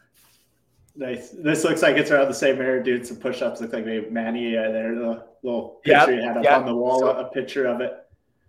[0.96, 1.30] Nice.
[1.30, 2.82] This looks like it's around the same area.
[2.82, 3.60] Doing some push-ups.
[3.60, 4.94] Look like maybe Manny uh, there.
[4.94, 6.58] The little picture yep, you had up yep.
[6.58, 7.00] on the wall.
[7.00, 7.99] So, a picture of it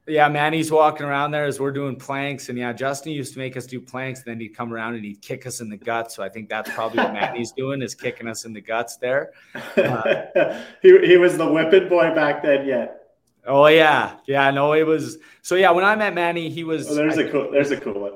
[0.07, 3.55] yeah, Manny's walking around there as we're doing planks, and yeah, Justin used to make
[3.55, 4.21] us do planks.
[4.21, 6.15] And then he'd come around and he'd kick us in the guts.
[6.15, 9.31] So I think that's probably what Manny's doing is kicking us in the guts there.
[9.77, 12.97] Uh, he he was the whipping boy back then, yet.
[13.45, 14.49] Oh yeah, yeah.
[14.51, 15.17] No, it was.
[15.41, 16.89] So yeah, when I met Manny, he was.
[16.89, 17.51] Oh, there's I, a cool.
[17.51, 18.13] There's a cool one.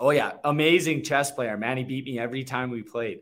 [0.00, 1.56] Oh yeah, amazing chess player.
[1.56, 3.20] Manny beat me every time we played.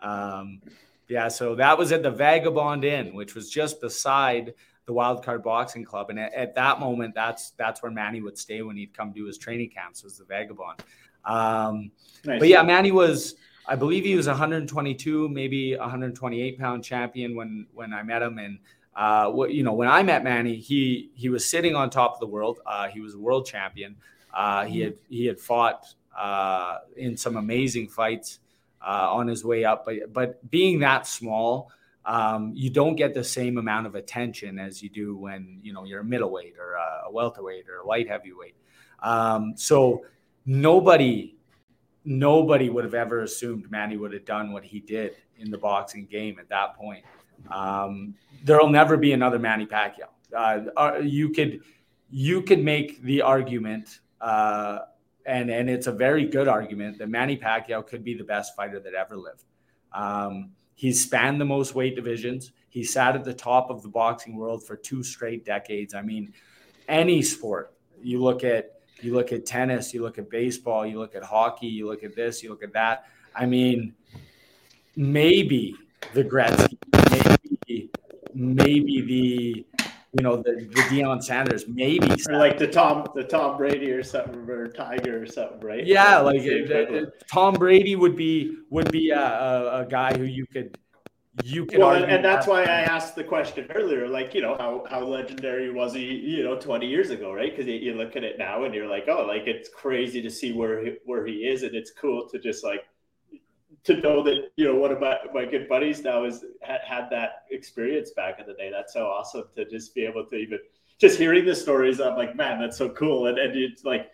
[0.00, 0.60] Um,
[1.08, 4.54] yeah, so that was at the Vagabond Inn, which was just beside
[4.86, 8.62] the Wildcard Boxing Club, and at, at, that moment, that's that's where Manny would stay
[8.62, 10.04] when he'd come do his training camps.
[10.04, 10.82] Was the Vagabond.
[11.24, 11.90] Um,
[12.24, 12.40] nice.
[12.40, 17.92] But yeah, Manny was, I believe he was 122, maybe 128 pound champion when when
[17.92, 18.58] I met him, and
[18.94, 22.20] uh, what you know when I met Manny, he he was sitting on top of
[22.20, 22.60] the world.
[22.66, 23.96] Uh, he was a world champion.
[24.32, 28.40] Uh, he had he had fought uh, in some amazing fights
[28.86, 31.70] uh, on his way up, but but being that small
[32.06, 35.84] um, you don't get the same amount of attention as you do when you know
[35.84, 38.56] you're a middleweight or a welterweight or a light heavyweight.
[39.02, 40.04] Um, so
[40.44, 41.36] nobody,
[42.04, 46.06] nobody would have ever assumed Manny would have done what he did in the boxing
[46.06, 47.04] game at that point.
[47.50, 50.08] Um, there'll never be another Manny Pacquiao.
[50.34, 51.60] Uh, uh you could
[52.10, 54.80] you could make the argument, uh,
[55.26, 58.78] and and it's a very good argument that Manny Pacquiao could be the best fighter
[58.80, 59.44] that ever lived.
[59.92, 62.52] Um, he's spanned the most weight divisions.
[62.68, 65.94] He sat at the top of the boxing world for two straight decades.
[65.94, 66.32] I mean,
[66.88, 68.70] any sport you look at
[69.00, 72.14] you look at tennis, you look at baseball, you look at hockey, you look at
[72.14, 73.06] this, you look at that.
[73.34, 73.94] I mean,
[74.96, 75.74] maybe
[76.12, 76.78] the Gretzky,
[77.10, 77.90] maybe,
[78.34, 79.66] maybe the
[80.16, 84.02] you know the, the Deion Sanders, maybe or like the Tom the Tom Brady or
[84.02, 85.84] something or Tiger or something, right?
[85.84, 86.42] Yeah, like
[87.30, 90.78] Tom Brady would be would be a, a, a guy who you could
[91.42, 94.84] you can well, and that's why I asked the question earlier, like you know how
[94.88, 97.50] how legendary was he, you know, twenty years ago, right?
[97.50, 100.30] Because you, you, look at it now and you're like, oh, like it's crazy to
[100.30, 102.84] see where he, where he is, and it's cool to just like
[103.84, 107.08] to know that you know one of my, my good buddies now has had, had
[107.10, 108.70] that experience back in the day.
[108.70, 110.58] That's so awesome to just be able to even
[110.98, 112.00] just hearing the stories.
[112.00, 114.10] I'm like, man, that's so cool, and and it's like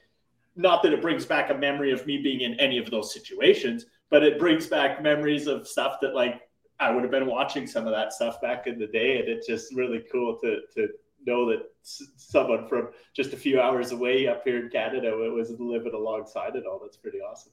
[0.57, 3.87] not that it brings back a memory of me being in any of those situations,
[4.11, 6.43] but it brings back memories of stuff that like
[6.81, 9.47] I would have been watching some of that stuff back in the day, and it's
[9.47, 10.89] just really cool to to
[11.27, 15.95] know that someone from just a few hours away up here in Canada was living
[15.95, 16.81] alongside it all.
[16.83, 17.53] That's pretty awesome.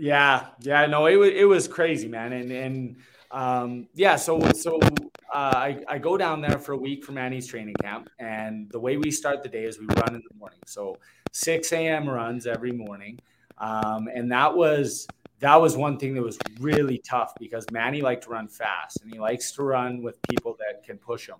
[0.00, 2.96] Yeah, yeah, no, it was it was crazy, man, and and
[3.30, 7.46] um, yeah, so so uh, I I go down there for a week for Manny's
[7.46, 10.60] training camp, and the way we start the day is we run in the morning,
[10.66, 10.96] so
[11.32, 12.08] 6 a.m.
[12.08, 13.18] runs every morning,
[13.58, 15.06] um, and that was
[15.40, 19.12] that was one thing that was really tough because Manny liked to run fast and
[19.12, 21.36] he likes to run with people that can push him.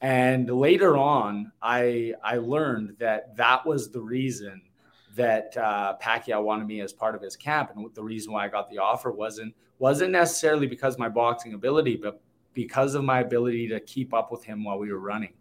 [0.00, 4.62] And later on, I I learned that that was the reason
[5.16, 8.48] that uh, Pacquiao wanted me as part of his camp, and the reason why I
[8.48, 12.20] got the offer wasn't wasn't necessarily because my boxing ability, but
[12.52, 15.32] because of my ability to keep up with him while we were running.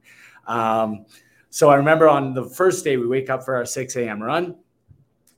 [0.47, 1.05] Um,
[1.49, 4.21] so I remember on the first day we wake up for our 6 a.m.
[4.21, 4.55] run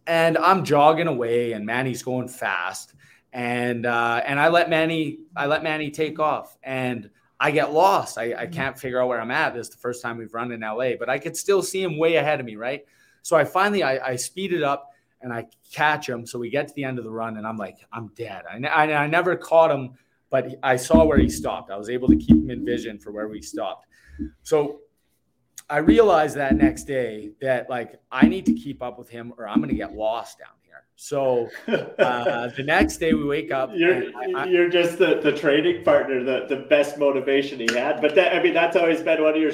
[0.08, 2.94] and I'm jogging away, and Manny's going fast,
[3.34, 7.10] and uh, and I let Manny I let Manny take off, and
[7.40, 8.18] I get lost.
[8.18, 8.54] I, I mm-hmm.
[8.54, 9.54] can't figure out where I'm at.
[9.54, 11.98] This is the first time we've run in LA, but I could still see him
[11.98, 12.86] way ahead of me, right?
[13.22, 14.92] So I finally I, I speed it up
[15.22, 16.26] and I catch him.
[16.26, 18.44] So we get to the end of the run, and I'm like, I'm dead.
[18.50, 19.92] I, I, I never caught him,
[20.30, 21.72] but I saw where he stopped.
[21.72, 23.86] I was able to keep him in vision for where we stopped.
[24.44, 24.82] So
[25.70, 29.48] I realized that next day that like I need to keep up with him or
[29.48, 30.84] I'm going to get lost down here.
[30.96, 33.72] So uh, the next day we wake up.
[33.74, 38.02] You're I, you're just the, the training partner, the, the best motivation he had.
[38.02, 39.54] But that I mean that's always been one of your.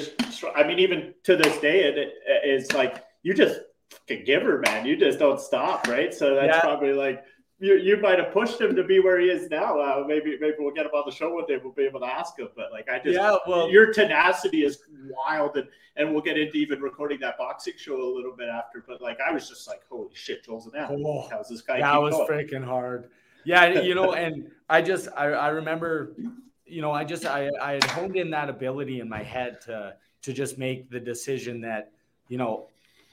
[0.56, 3.60] I mean even to this day it, it is like you just
[4.08, 4.86] a giver, man.
[4.86, 6.14] You just don't stop, right?
[6.14, 6.60] So that's yeah.
[6.62, 7.22] probably like
[7.60, 9.78] you, you might have pushed him to be where he is now.
[9.78, 11.58] Uh, maybe maybe we'll get him on the show one day.
[11.62, 12.48] We'll be able to ask him.
[12.56, 14.78] But like I just, yeah, well, your tenacity is
[15.10, 18.82] wild, and and we'll get into even recording that boxing show a little bit after.
[18.88, 21.02] But like I was just like, holy shit, Joel Zunel.
[21.04, 21.80] Oh, how's this guy?
[21.80, 22.28] That was going?
[22.28, 23.10] freaking hard.
[23.44, 26.14] Yeah, you know, and I just I, I remember,
[26.64, 29.96] you know, I just I I had honed in that ability in my head to
[30.22, 31.92] to just make the decision that
[32.28, 32.68] you know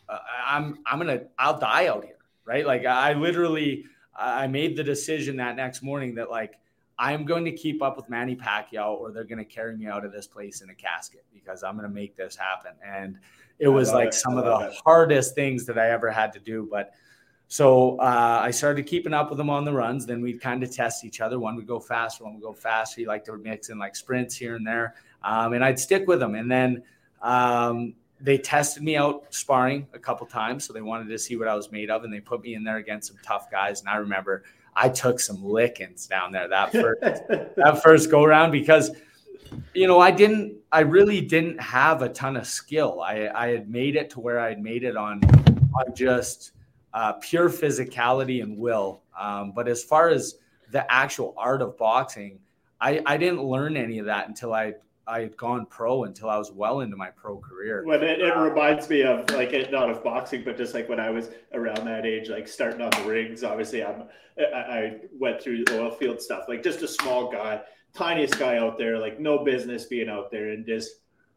[0.10, 2.66] uh, I'm I'm gonna I'll die out here, right?
[2.66, 3.86] Like I literally
[4.16, 6.60] I made the decision that next morning that like
[6.98, 10.06] I'm going to keep up with Manny Pacquiao or they're going to carry me out
[10.06, 12.72] of this place in a casket because I'm going to make this happen.
[12.86, 13.18] And
[13.60, 14.14] it was like it.
[14.14, 14.78] some of the it.
[14.86, 16.68] hardest things that I ever had to do.
[16.72, 16.94] But
[17.48, 20.06] so uh, I started keeping up with him on the runs.
[20.06, 21.38] Then we'd kind of test each other.
[21.38, 23.02] One would go faster, one would go faster.
[23.02, 24.96] He liked to mix in like sprints here and there.
[25.24, 26.36] Um, and I'd stick with him.
[26.36, 26.82] And then
[27.22, 31.48] um, they tested me out sparring a couple times, so they wanted to see what
[31.48, 33.82] I was made of, and they put me in there against some tough guys.
[33.82, 34.44] And I remember
[34.76, 37.02] I took some lickings down there that first
[37.56, 38.92] that first go around because
[39.74, 43.02] you know I didn't I really didn't have a ton of skill.
[43.02, 45.22] I I had made it to where I had made it on
[45.76, 46.52] on just
[46.94, 49.02] uh, pure physicality and will.
[49.20, 50.36] Um, but as far as
[50.72, 52.40] the actual art of boxing,
[52.80, 54.74] I, I didn't learn any of that until I
[55.08, 57.84] I had gone pro until I was well into my pro career.
[57.86, 60.90] When it, it uh, reminds me of like it, not of boxing, but just like
[60.90, 63.44] when I was around that age, like starting on the rings.
[63.44, 64.04] Obviously, I'm
[64.38, 67.62] I, I went through the oil field stuff, like just a small guy,
[67.94, 70.92] tiniest guy out there, like no business being out there, and just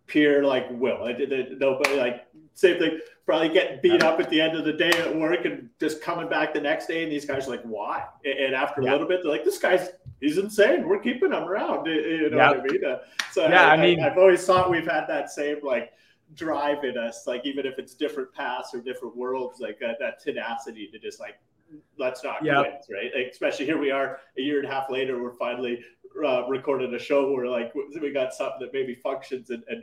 [0.07, 1.05] pure like will.
[1.05, 3.01] I did nobody like same thing.
[3.27, 6.31] Probably getting beat up at the end of the day at work and just coming
[6.31, 8.05] back the next day, and these guys are like, why?
[8.25, 9.91] And after a little bit, they're like, this guy's
[10.21, 10.89] he's insane.
[10.89, 11.87] We're keeping him around.
[11.87, 12.57] You know yep.
[12.57, 12.85] what I mean?
[12.85, 12.99] Uh,
[13.31, 15.93] so yeah, I, I mean, I, I've always thought we've had that same like
[16.35, 20.23] drive in us, like even if it's different paths or different worlds, like that, that
[20.23, 21.39] tenacity to just like
[21.99, 22.85] let's not yep.
[22.87, 23.11] quit, right?
[23.15, 25.85] Like, especially here we are a year and a half later, we're finally
[26.25, 29.83] uh, recording a show where like we got something that maybe functions and, and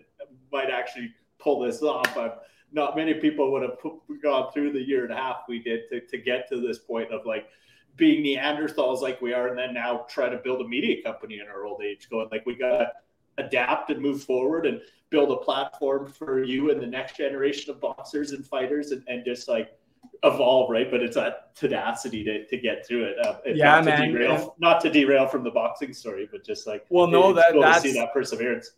[0.52, 2.18] might actually pull this off.
[2.18, 2.32] I'm,
[2.72, 5.82] not many people would have put, gone through the year and a half we did
[5.90, 7.48] to, to get to this point of like
[7.96, 11.48] being Neanderthals like we are, and then now try to build a media company in
[11.48, 12.92] our old age, going like we got to
[13.38, 17.80] adapt and move forward and build a platform for you and the next generation of
[17.80, 19.78] boxers and fighters and, and just like
[20.24, 20.90] evolve, right?
[20.90, 23.26] But it's that tenacity to, to get through it.
[23.26, 24.00] Uh, yeah, not man.
[24.02, 27.54] To derail, not to derail from the boxing story, but just like well, no, that
[27.54, 28.72] cool that's see that perseverance.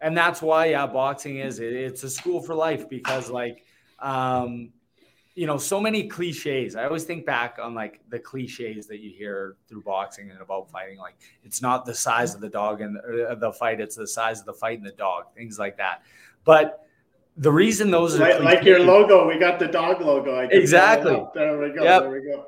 [0.00, 3.64] And that's why, yeah, boxing is it, it's a school for life because like
[3.98, 4.70] um
[5.38, 6.74] you know, so many cliches.
[6.74, 10.68] I always think back on like the cliches that you hear through boxing and about
[10.68, 10.98] fighting.
[10.98, 11.14] Like
[11.44, 14.46] it's not the size of the dog and the, the fight; it's the size of
[14.46, 15.26] the fight and the dog.
[15.36, 16.02] Things like that.
[16.42, 16.84] But
[17.36, 20.40] the reason those are like, like your logo, we got the dog logo.
[20.40, 21.24] exactly.
[21.34, 21.84] There we go.
[21.84, 22.02] Yep.
[22.02, 22.46] There we go.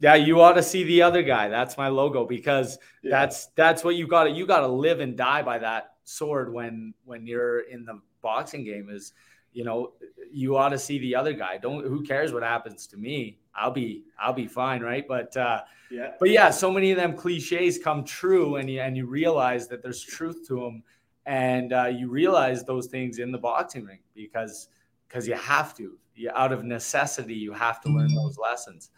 [0.00, 1.48] Yeah, you ought to see the other guy.
[1.48, 3.10] That's my logo because yeah.
[3.10, 6.52] that's that's what you got to you got to live and die by that sword
[6.52, 8.88] when when you're in the boxing game.
[8.90, 9.12] Is
[9.52, 9.92] you know,
[10.30, 11.58] you ought to see the other guy.
[11.58, 13.38] Don't who cares what happens to me?
[13.54, 15.06] I'll be I'll be fine, right?
[15.06, 16.12] But uh yeah.
[16.18, 19.82] But yeah, so many of them cliches come true and you and you realize that
[19.82, 20.82] there's truth to them
[21.26, 24.68] and uh, you realize those things in the boxing ring because
[25.08, 25.98] because you have to.
[26.14, 28.90] You, out of necessity, you have to learn those lessons.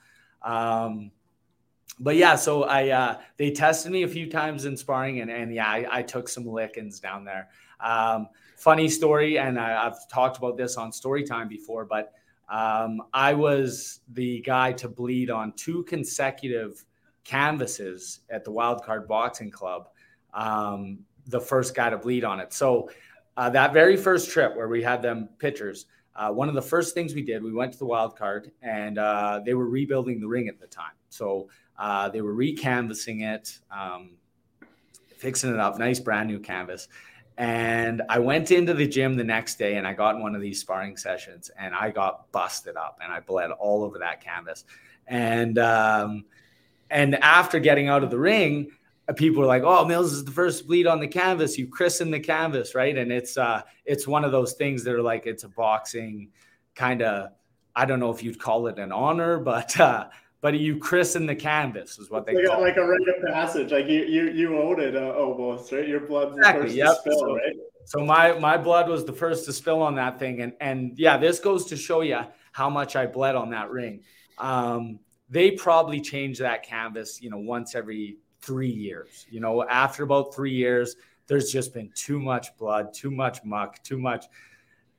[0.42, 1.12] Um,
[2.00, 5.54] but yeah, so I uh, they tested me a few times in sparring, and and
[5.54, 7.48] yeah, I, I took some lickings down there.
[7.80, 12.12] Um, funny story, and I, have talked about this on Storytime before, but
[12.48, 16.84] um, I was the guy to bleed on two consecutive
[17.24, 19.88] canvases at the Wildcard Boxing Club.
[20.32, 22.52] Um, the first guy to bleed on it.
[22.52, 22.90] So
[23.36, 25.86] uh, that very first trip where we had them pitchers,
[26.16, 28.98] uh, one of the first things we did, we went to the wild card and
[28.98, 30.92] uh, they were rebuilding the ring at the time.
[31.08, 31.48] So
[31.78, 34.12] uh, they were recanvassing it, um,
[35.16, 36.88] fixing it up, nice brand new canvas.
[37.36, 40.40] And I went into the gym the next day and I got in one of
[40.40, 44.64] these sparring sessions and I got busted up and I bled all over that canvas.
[45.08, 46.24] And um,
[46.90, 48.70] and after getting out of the ring,
[49.16, 51.58] people were like, "Oh, Mills is the first bleed on the canvas.
[51.58, 55.02] You christen the canvas, right?" And it's uh, it's one of those things that are
[55.02, 56.30] like it's a boxing
[56.74, 57.30] kind of.
[57.76, 60.06] I don't know if you'd call it an honor, but uh,
[60.44, 62.80] but you christen the canvas is what they like, call like it.
[62.80, 63.72] a rite of passage.
[63.72, 65.88] Like you you you own it uh, almost, right?
[65.88, 66.60] Your blood's exactly.
[66.60, 66.88] the first yep.
[66.88, 67.56] to spill, so, right?
[67.86, 71.16] So my my blood was the first to spill on that thing, and and yeah,
[71.16, 72.20] this goes to show you
[72.52, 74.02] how much I bled on that ring.
[74.36, 79.24] Um, they probably change that canvas, you know, once every three years.
[79.30, 83.82] You know, after about three years, there's just been too much blood, too much muck,
[83.82, 84.26] too much.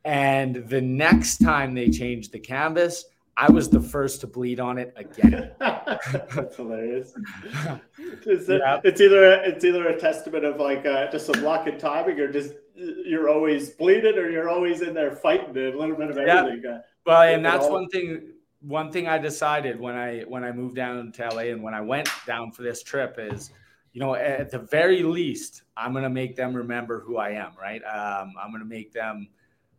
[0.05, 3.05] And the next time they changed the canvas,
[3.37, 5.51] I was the first to bleed on it again.
[5.59, 7.13] That's hilarious.
[8.27, 8.81] It's, yeah.
[8.83, 12.19] it's either a, it's either a testament of like uh, just some luck and timing,
[12.19, 16.17] or just you're always bleeding, or you're always in there fighting a little bit of
[16.17, 16.61] everything.
[16.63, 16.71] Yeah.
[16.71, 18.31] Uh, well, and that's one thing.
[18.61, 21.81] One thing I decided when I when I moved down to LA and when I
[21.81, 23.51] went down for this trip is,
[23.93, 27.51] you know, at the very least, I'm gonna make them remember who I am.
[27.61, 27.83] Right.
[27.83, 29.27] Um, I'm gonna make them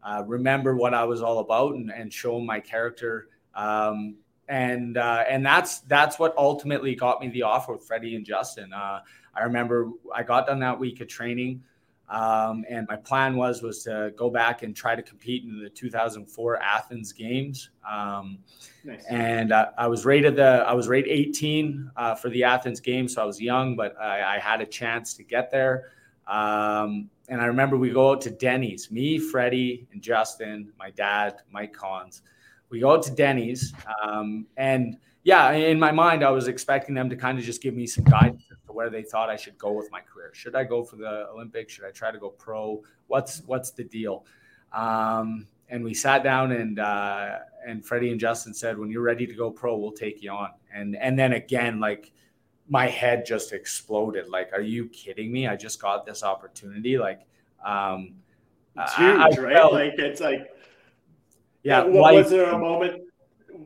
[0.05, 4.17] uh, remember what I was all about and, and show my character um,
[4.49, 8.73] and uh, and that's that's what ultimately got me the offer with Freddie and Justin.
[8.73, 9.01] Uh,
[9.35, 11.65] I remember I got done that week of training,
[12.09, 15.71] um, and my plan was was to go back and try to compete in the
[15.71, 17.71] 2004 Athens Games.
[17.91, 18.39] Um,
[18.85, 19.05] nice.
[19.11, 23.15] And uh, I was rated the I was rated 18 uh, for the Athens Games,
[23.15, 25.91] so I was young, but I, I had a chance to get there.
[26.29, 31.37] Um, and I remember we go out to Denny's, me, Freddie, and Justin, my dad,
[31.51, 32.23] Mike Collins
[32.71, 34.97] we go out to Denny's, um, and
[35.27, 38.05] yeah, in my mind, I was expecting them to kind of just give me some
[38.05, 40.31] guidance to where they thought I should go with my career.
[40.33, 41.73] Should I go for the Olympics?
[41.73, 42.83] Should I try to go pro?
[43.09, 44.25] What's what's the deal?
[44.73, 49.27] Um, and we sat down, and uh, and Freddie and Justin said, "When you're ready
[49.27, 52.13] to go pro, we'll take you on." And and then again, like
[52.69, 54.29] my head just exploded.
[54.29, 55.49] Like, are you kidding me?
[55.49, 56.99] I just got this opportunity.
[56.99, 57.23] Like,
[57.65, 58.15] um,
[58.77, 59.57] it's huge, I, I right?
[59.57, 60.51] Felt, like it's like
[61.67, 61.85] yeah.
[61.85, 63.03] was there a moment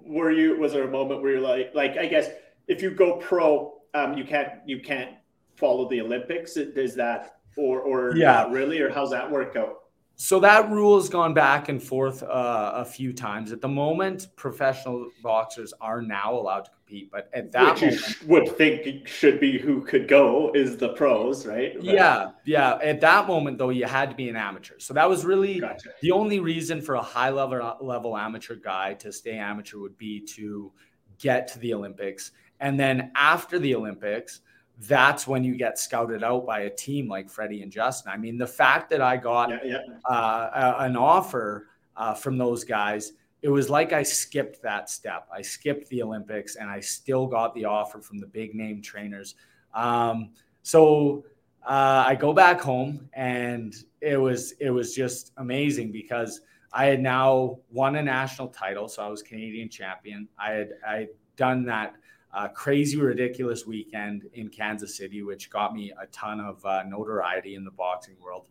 [0.04, 2.30] where you was there a moment where you're like like I guess
[2.66, 5.16] if you go pro, um, you can't you can't
[5.56, 6.54] follow the Olympics.
[6.54, 9.79] Does that or or yeah really or how's that work out?
[10.22, 13.52] So that rule has gone back and forth uh, a few times.
[13.52, 18.20] At the moment, professional boxers are now allowed to compete, but at that Which moment,
[18.20, 21.72] you would think should be who could go is the pros, right?
[21.74, 22.78] But- yeah, yeah.
[22.82, 24.74] At that moment, though, you had to be an amateur.
[24.78, 25.88] So that was really Gotcha.
[26.02, 30.20] the only reason for a high level level amateur guy to stay amateur would be
[30.36, 30.70] to
[31.18, 34.42] get to the Olympics, and then after the Olympics,
[34.88, 38.12] that's when you get scouted out by a team like Freddie and Justin.
[38.12, 39.78] I mean, the fact that I got Yeah, yeah.
[40.08, 43.12] uh, a- an offer uh, from those guys,
[43.42, 45.26] it was like I skipped that step.
[45.32, 49.34] I skipped the Olympics, and I still got the offer from the big name trainers.
[49.74, 50.30] Um,
[50.62, 51.24] so
[51.66, 56.40] uh, I go back home, and it was it was just amazing because
[56.72, 60.28] I had now won a national title, so I was Canadian champion.
[60.38, 61.94] I had I had done that
[62.32, 67.54] uh, crazy, ridiculous weekend in Kansas City, which got me a ton of uh, notoriety
[67.54, 68.48] in the boxing world.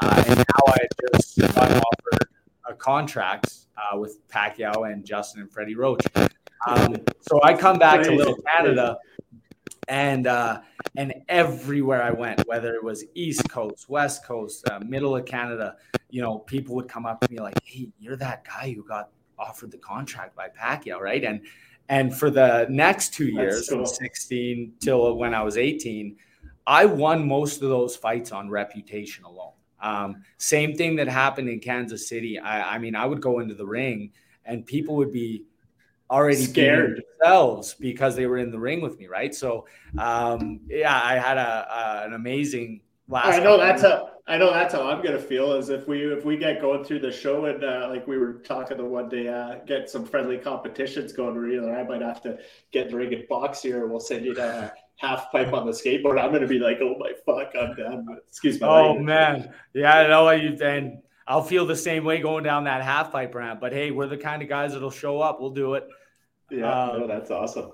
[0.00, 0.78] Uh, and now I
[1.12, 2.28] just got offered
[2.68, 6.04] a contract uh, with Pacquiao and Justin and Freddie Roach.
[6.66, 8.96] Um, so I come back to Little Canada,
[9.88, 10.60] and uh,
[10.96, 15.76] and everywhere I went, whether it was East Coast, West Coast, uh, middle of Canada,
[16.10, 19.10] you know, people would come up to me like, "Hey, you're that guy who got
[19.38, 21.40] offered the contract by Pacquiao, right?" And
[21.88, 26.16] and for the next two years, from 16 till when I was 18,
[26.66, 29.52] I won most of those fights on reputation alone.
[29.80, 32.38] Um, same thing that happened in Kansas City.
[32.38, 34.12] I, I mean, I would go into the ring
[34.44, 35.44] and people would be
[36.10, 37.02] already Scared.
[37.20, 39.34] themselves because they were in the ring with me, right?
[39.34, 39.66] So,
[39.96, 43.38] um, yeah, I had a, a an amazing last.
[43.38, 44.17] I know that's years.
[44.28, 47.00] I know that's how I'm gonna feel is if we if we get going through
[47.00, 50.36] the show and uh, like we were talking the one day uh, get some friendly
[50.38, 52.38] competitions going where either I might have to
[52.70, 55.72] get in the ring and box here we'll send you to half pipe on the
[55.72, 56.20] skateboard.
[56.22, 58.06] I'm gonna be like, oh my fuck, I'm done.
[58.28, 59.04] Excuse me Oh language.
[59.06, 62.82] man, yeah, I know what you and I'll feel the same way going down that
[62.82, 63.60] half pipe ramp.
[63.60, 65.40] But hey, we're the kind of guys that'll show up.
[65.40, 65.86] We'll do it.
[66.50, 67.72] Yeah, Um, no, that's awesome.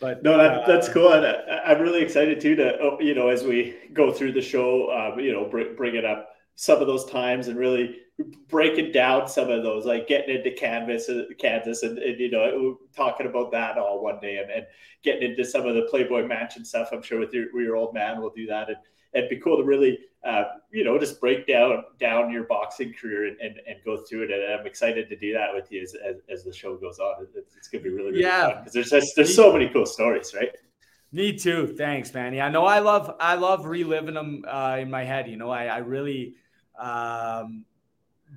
[0.00, 3.14] But No, that, that's uh, cool, and I, I'm really excited too to oh, you
[3.14, 6.80] know as we go through the show, um, you know, bring, bring it up some
[6.80, 7.98] of those times and really
[8.48, 12.78] breaking down some of those, like getting into canvas, uh, Kansas, and, and you know,
[12.94, 14.66] talking about that all one day, and, and
[15.02, 16.90] getting into some of the Playboy Mansion stuff.
[16.92, 18.78] I'm sure with your with your old man, we'll do that, and
[19.12, 23.26] it'd be cool to really, uh, you know, just break down down your boxing career
[23.28, 24.30] and, and, and go through it.
[24.30, 27.26] And I'm excited to do that with you as, as, as the show goes on.
[27.34, 28.48] It's, it's gonna be really, really Yeah.
[28.48, 30.50] fun because there's just, there's so many cool stories, right?
[31.12, 31.74] Me too.
[31.76, 32.32] Thanks, man.
[32.32, 35.26] Yeah, no, I love I love reliving them uh, in my head.
[35.26, 36.36] You know, I, I really
[36.78, 37.64] um,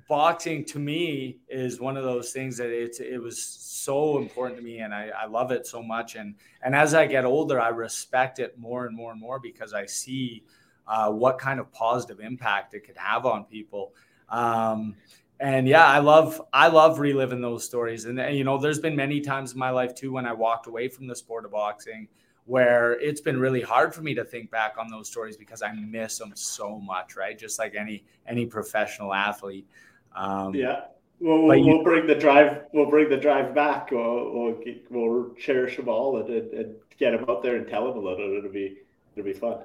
[0.08, 4.64] boxing to me is one of those things that it's it was so important to
[4.64, 6.16] me, and I, I love it so much.
[6.16, 9.72] And and as I get older, I respect it more and more and more because
[9.72, 10.42] I see
[10.86, 13.92] uh, what kind of positive impact it could have on people.
[14.28, 14.94] Um,
[15.40, 18.04] and yeah, I love I love reliving those stories.
[18.04, 20.88] And, you know, there's been many times in my life too when I walked away
[20.88, 22.08] from the sport of boxing
[22.46, 25.72] where it's been really hard for me to think back on those stories because I
[25.72, 27.38] miss them so much, right?
[27.38, 29.66] Just like any any professional athlete.
[30.14, 30.82] Um, Yeah.
[31.20, 32.64] We'll, we'll, you- we'll bring the drive.
[32.72, 33.90] We'll bring the drive back.
[33.90, 37.66] We'll we'll, get- we'll cherish them all and, and, and get them out there and
[37.66, 38.36] tell them a little.
[38.36, 38.76] It'll be
[39.16, 39.58] it'll be fun.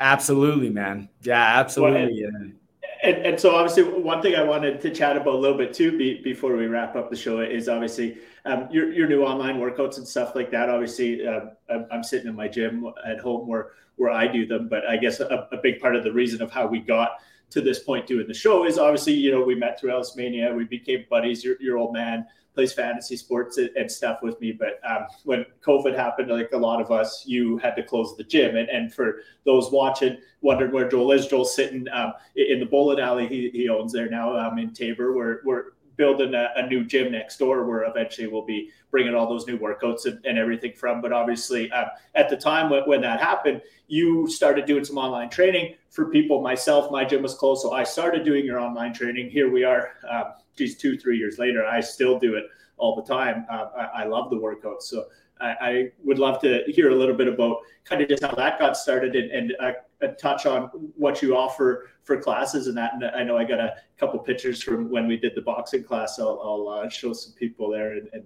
[0.00, 1.08] Absolutely, man.
[1.22, 2.24] Yeah, absolutely.
[2.24, 2.56] And-
[3.02, 5.96] And, and so obviously one thing I wanted to chat about a little bit too
[5.98, 8.16] be, before we wrap up the show is obviously
[8.46, 10.70] um, your, your new online workouts and stuff like that.
[10.70, 14.86] Obviously I'm, I'm sitting in my gym at home where, where I do them, but
[14.88, 17.18] I guess a, a big part of the reason of how we got
[17.50, 20.52] to this point doing the show is obviously, you know, we met through Ellis Mania,
[20.54, 22.26] we became buddies, your, your old man
[22.56, 24.50] plays fantasy sports and, stuff with me.
[24.50, 28.24] But um, when COVID happened, like a lot of us, you had to close the
[28.24, 28.56] gym.
[28.56, 32.98] And, and for those watching, wondering where Joel is, Joel's sitting um, in the bowling
[32.98, 35.14] alley he, he owns there now um, in Taber.
[35.14, 35.64] We're, we're
[35.96, 39.58] building a, a new gym next door where eventually we'll be bringing all those new
[39.58, 41.02] workouts and, and everything from.
[41.02, 45.28] But obviously, um, at the time when, when that happened, you started doing some online
[45.28, 46.40] training for people.
[46.40, 49.28] Myself, my gym was closed, so I started doing your online training.
[49.28, 52.44] Here we are, um, geez, two, three years later, I still do it
[52.78, 53.44] all the time.
[53.52, 54.84] Uh, I, I love the workouts.
[54.84, 55.04] So
[55.42, 58.58] I, I would love to hear a little bit about kind of just how that
[58.58, 62.94] got started and, and uh, a touch on what you offer for classes and that.
[62.94, 66.18] And I know I got a couple pictures from when we did the boxing class.
[66.18, 68.24] I'll, I'll uh, show some people there and, and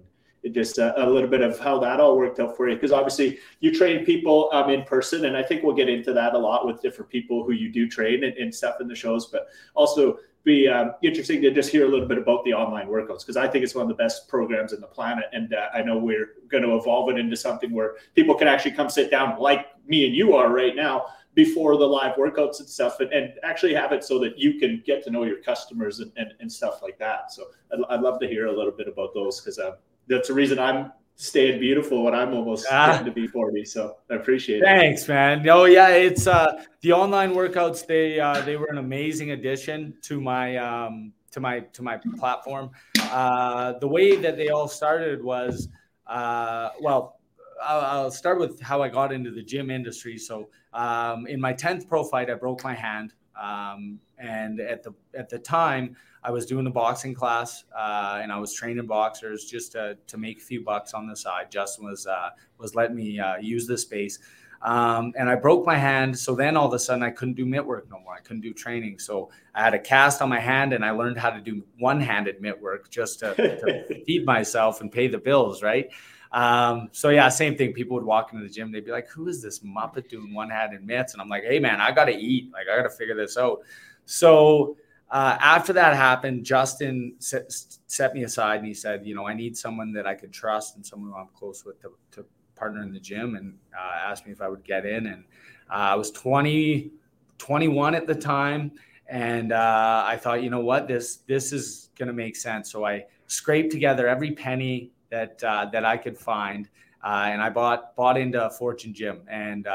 [0.51, 2.75] just uh, a little bit of how that all worked out for you.
[2.75, 6.33] Because obviously you train people um, in person, and I think we'll get into that
[6.33, 9.27] a lot with different people who you do train and, and stuff in the shows.
[9.27, 13.19] But also be um, interesting to just hear a little bit about the online workouts
[13.19, 15.83] because I think it's one of the best programs in the planet, and uh, I
[15.83, 19.39] know we're going to evolve it into something where people can actually come sit down
[19.39, 23.33] like me and you are right now before the live workouts and stuff, and, and
[23.43, 26.51] actually have it so that you can get to know your customers and, and, and
[26.51, 27.31] stuff like that.
[27.31, 29.75] So I'd, I'd love to hear a little bit about those because uh,
[30.07, 32.87] that's the reason I'm staying beautiful when I'm almost ah.
[32.87, 33.63] getting to be 40.
[33.65, 35.05] So I appreciate Thanks, it.
[35.05, 35.47] Thanks, man.
[35.49, 40.19] Oh yeah, it's uh the online workouts, they uh they were an amazing addition to
[40.19, 42.71] my um to my to my platform.
[43.11, 45.67] Uh the way that they all started was
[46.07, 47.19] uh well
[47.63, 50.17] I'll, start with how I got into the gym industry.
[50.17, 53.13] So um, in my 10th pro fight, I broke my hand.
[53.39, 58.31] Um, and at the at the time, I was doing the boxing class, uh, and
[58.31, 61.49] I was training boxers just to, to make a few bucks on the side.
[61.49, 64.19] Justin was uh, was letting me uh, use the space,
[64.61, 66.17] um, and I broke my hand.
[66.17, 68.13] So then all of a sudden, I couldn't do mitt work no more.
[68.13, 68.99] I couldn't do training.
[68.99, 71.99] So I had a cast on my hand, and I learned how to do one
[71.99, 75.63] handed mitt work just to, to feed myself and pay the bills.
[75.63, 75.89] Right.
[76.31, 77.73] Um, so yeah, same thing.
[77.73, 80.85] People would walk into the gym, they'd be like, "Who is this muppet doing one-handed
[80.85, 82.53] mitts?" And I'm like, "Hey man, I got to eat.
[82.53, 83.59] Like I got to figure this out."
[84.05, 84.77] So
[85.11, 87.51] uh, after that happened, Justin set,
[87.87, 90.77] set, me aside and he said, you know, I need someone that I could trust
[90.77, 94.31] and someone I'm close with to, to partner in the gym and uh, asked me
[94.31, 95.07] if I would get in.
[95.07, 95.25] And
[95.69, 96.91] uh, I was 20,
[97.37, 98.71] 21 at the time.
[99.07, 102.71] And uh, I thought, you know what, this, this is going to make sense.
[102.71, 106.69] So I scraped together every penny that, uh, that I could find.
[107.03, 109.23] And I bought, bought into a Fortune Gym.
[109.29, 109.67] And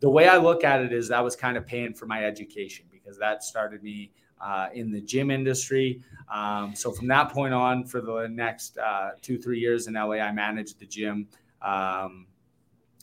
[0.00, 2.86] the way I look at it is that was kind of paying for my education
[2.90, 4.10] because that started me
[4.44, 6.00] uh, in the gym industry.
[6.32, 10.16] Um, so from that point on, for the next uh, two three years in LA,
[10.16, 11.26] I managed the gym.
[11.62, 12.26] Um,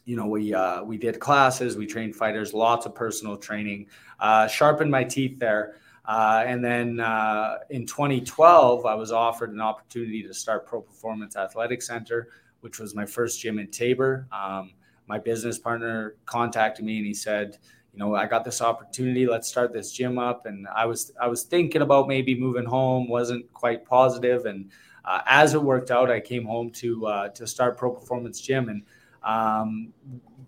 [0.05, 3.87] you know, we uh, we did classes, we trained fighters, lots of personal training,
[4.19, 5.75] uh, sharpened my teeth there.
[6.05, 11.35] Uh, and then uh, in 2012, I was offered an opportunity to start Pro Performance
[11.35, 12.29] Athletic Center,
[12.61, 14.27] which was my first gym in Taber.
[14.31, 14.73] Um,
[15.07, 17.59] my business partner contacted me and he said,
[17.93, 19.27] you know, I got this opportunity.
[19.27, 20.45] Let's start this gym up.
[20.45, 23.07] And I was I was thinking about maybe moving home.
[23.09, 23.83] wasn't quite.
[23.91, 24.71] And
[25.03, 28.69] uh, as it worked out, I came home to uh, to start Pro Performance Gym.
[28.69, 28.83] And
[29.23, 29.93] um,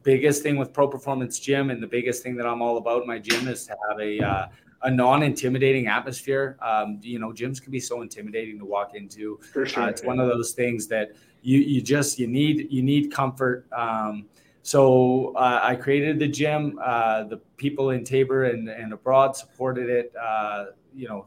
[0.03, 3.07] biggest thing with Pro Performance Gym, and the biggest thing that I'm all about in
[3.07, 4.47] my gym is to have a uh,
[4.83, 6.57] a non-intimidating atmosphere.
[6.61, 9.39] Um, you know, gyms can be so intimidating to walk into.
[9.51, 10.07] Sure, uh, it's yeah.
[10.07, 13.65] one of those things that you you just you need you need comfort.
[13.73, 14.25] Um,
[14.63, 16.79] so uh, I created the gym.
[16.81, 20.13] Uh, the people in Taber and, and abroad supported it.
[20.15, 21.25] Uh, you know,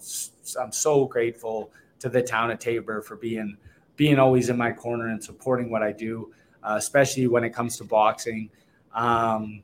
[0.58, 3.58] I'm so grateful to the town of Taber for being
[3.96, 6.32] being always in my corner and supporting what I do,
[6.62, 8.50] uh, especially when it comes to boxing.
[8.94, 9.62] Um,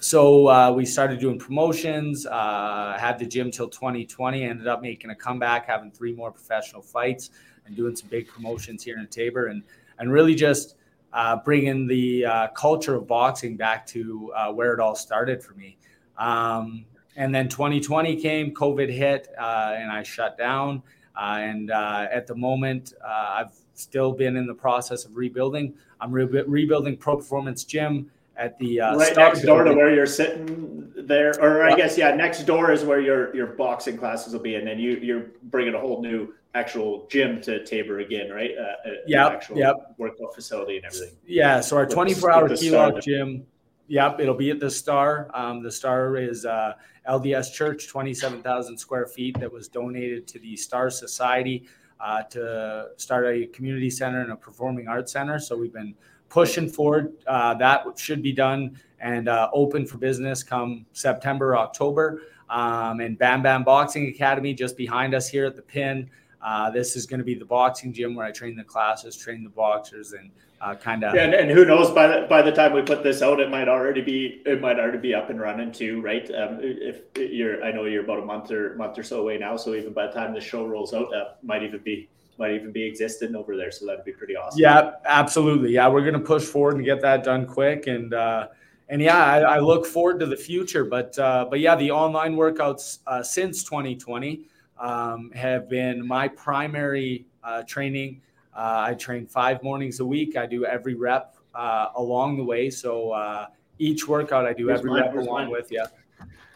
[0.00, 2.26] so uh, we started doing promotions.
[2.26, 4.42] Uh, had the gym till 2020.
[4.42, 7.28] Ended up making a comeback, having three more professional fights,
[7.66, 9.62] and doing some big promotions here in Taber, and
[9.98, 10.76] and really just
[11.12, 15.54] uh, bringing the uh, culture of boxing back to uh, where it all started for
[15.54, 15.76] me.
[16.18, 16.84] Um,
[17.16, 20.82] and then 2020 came, COVID hit, uh, and I shut down.
[21.16, 25.74] Uh, and uh, at the moment, I've still been in the process of rebuilding.
[26.00, 30.92] I'm re- rebuilding Pro Performance Gym at the right next door to where you're sitting
[30.94, 34.56] there, or I guess yeah, next door is where your your boxing classes will be,
[34.56, 38.50] and then you you're bringing a whole new actual gym to Taber again, right?
[38.58, 39.94] Uh, yeah, actual yep.
[39.98, 41.14] workout facility and everything.
[41.26, 42.70] Yeah, so our 24 hour key
[43.02, 43.46] gym.
[43.88, 45.30] Yep, it'll be at the Star.
[45.32, 46.72] Um, the Star is uh,
[47.08, 51.68] LDS Church, 27,000 square feet that was donated to the Star Society
[52.00, 55.38] uh, to start a community center and a performing arts center.
[55.38, 55.94] So we've been
[56.28, 57.12] pushing forward.
[57.28, 62.22] Uh, that should be done and uh, open for business come September, October.
[62.48, 66.10] Um, and Bam Bam Boxing Academy just behind us here at the pin.
[66.46, 69.42] Uh, this is going to be the boxing gym where I train the classes, train
[69.42, 70.30] the boxers, and
[70.60, 71.12] uh, kind of.
[71.12, 73.50] Yeah, and, and, who knows by the by the time we put this out, it
[73.50, 76.24] might already be it might already be up and running too, right?
[76.32, 79.56] Um, if you're, I know you're about a month or month or so away now,
[79.56, 82.70] so even by the time the show rolls out, that might even be might even
[82.70, 83.72] be existing over there.
[83.72, 84.60] So that'd be pretty awesome.
[84.60, 85.72] Yeah, absolutely.
[85.72, 88.46] Yeah, we're going to push forward and get that done quick, and uh,
[88.88, 90.84] and yeah, I, I, look forward to the future.
[90.84, 94.44] But uh, but yeah, the online workouts uh, since 2020
[94.78, 98.20] um, have been my primary uh, training.
[98.54, 100.36] Uh, I train five mornings a week.
[100.36, 102.70] I do every rep uh, along the way.
[102.70, 103.46] So uh,
[103.78, 105.50] each workout I do Here's every mine, rep along mine.
[105.50, 105.84] with you.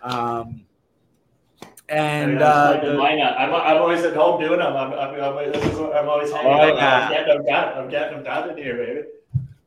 [0.02, 0.64] Um,
[1.88, 4.76] and uh, the, I'm, I'm always at home doing them.
[4.76, 7.08] I'm, I'm, I'm, I'm always hanging oh, yeah.
[7.08, 7.78] I'm, getting them done.
[7.78, 9.02] I'm getting them done in here, baby.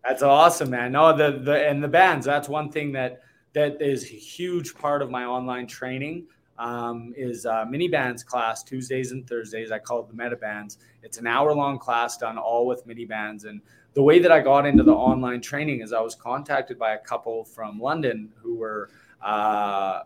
[0.05, 0.93] That's awesome, man.
[0.93, 2.25] No, the the and the bands.
[2.25, 3.21] That's one thing that
[3.53, 6.27] that is a huge part of my online training
[6.63, 9.69] um, is mini bands class Tuesdays and Thursdays.
[9.71, 10.77] I call it the meta bands.
[11.03, 13.43] It's an hour long class done all with mini bands.
[13.43, 13.61] And
[13.93, 16.99] the way that I got into the online training is I was contacted by a
[16.99, 18.89] couple from London who were
[19.21, 20.03] uh,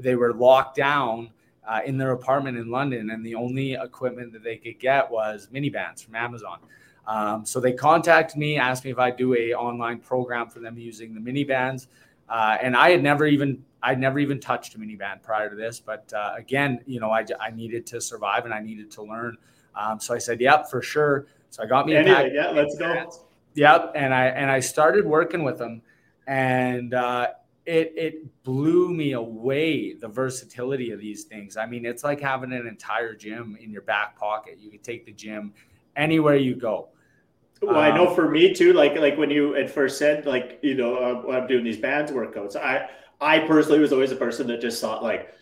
[0.00, 1.30] they were locked down
[1.66, 5.48] uh, in their apartment in London, and the only equipment that they could get was
[5.50, 6.58] mini bands from Amazon.
[7.06, 10.76] Um, so they contacted me, asked me if I'd do a online program for them
[10.76, 11.88] using the mini bands,
[12.28, 15.56] uh, and I had never even I'd never even touched a mini band prior to
[15.56, 15.80] this.
[15.80, 19.36] But uh, again, you know, I, I needed to survive and I needed to learn.
[19.74, 23.10] Um, so I said, "Yep, for sure." So I got me anyway, yeah, let's go.
[23.54, 25.82] Yep, and I and I started working with them,
[26.26, 27.28] and uh,
[27.64, 31.56] it it blew me away the versatility of these things.
[31.56, 34.58] I mean, it's like having an entire gym in your back pocket.
[34.58, 35.52] You can take the gym
[35.96, 36.88] anywhere you go.
[37.60, 38.72] Well, um, I know um, for me too.
[38.72, 42.12] Like like when you at first said like you know uh, I'm doing these bands
[42.12, 42.56] workouts.
[42.56, 42.88] I
[43.20, 45.34] I personally was always a person that just thought like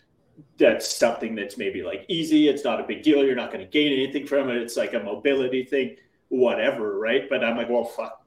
[0.59, 2.49] that's something that's maybe like easy.
[2.49, 3.25] It's not a big deal.
[3.25, 4.57] You're not going to gain anything from it.
[4.57, 5.97] It's like a mobility thing,
[6.29, 7.29] whatever, right?
[7.29, 8.23] But I'm like, well, fuck.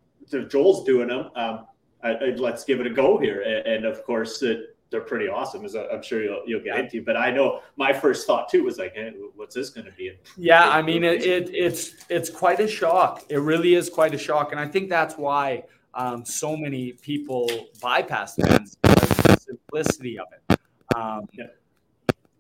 [0.48, 1.30] Joel's doing them.
[1.36, 1.66] Um,
[2.04, 3.42] I, I, let's give it a go here.
[3.42, 7.02] And, and of course, it, they're pretty awesome, as I'm sure you'll you'll get into.
[7.04, 10.14] But I know my first thought too was like, hey, what's this going to be?
[10.38, 13.24] Yeah, I mean, it, it, it's it's quite a shock.
[13.30, 15.64] It really is quite a shock, and I think that's why
[15.94, 17.50] um, so many people
[17.82, 20.60] bypass the simplicity of it.
[20.96, 21.46] Um, yeah.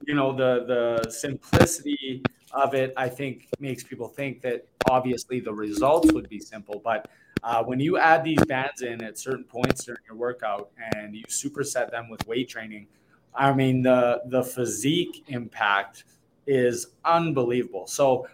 [0.06, 5.54] You know, the the simplicity of it, I think, makes people think that obviously the
[5.54, 7.10] results would be simple, but
[7.44, 11.24] uh, when you add these bands in at certain points during your workout and you
[11.26, 12.88] superset them with weight training,
[13.34, 16.04] I mean the the physique impact
[16.48, 17.88] is unbelievable.
[17.88, 18.28] So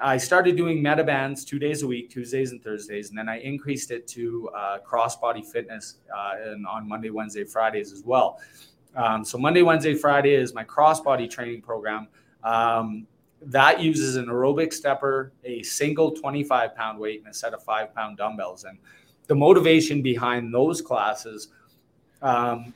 [0.00, 3.90] I started doing MetaBands two days a week, Tuesdays and Thursdays, and then I increased
[3.90, 8.40] it to uh, crossbody fitness uh, and on Monday, Wednesday, Fridays as well.
[8.96, 12.08] Um, so Monday, Wednesday, Friday is my crossbody training program.
[12.42, 13.06] Um,
[13.42, 17.94] that uses an aerobic stepper, a single 25 pound weight, and a set of five
[17.94, 18.64] pound dumbbells.
[18.64, 18.78] And
[19.26, 21.48] the motivation behind those classes,
[22.22, 22.74] um,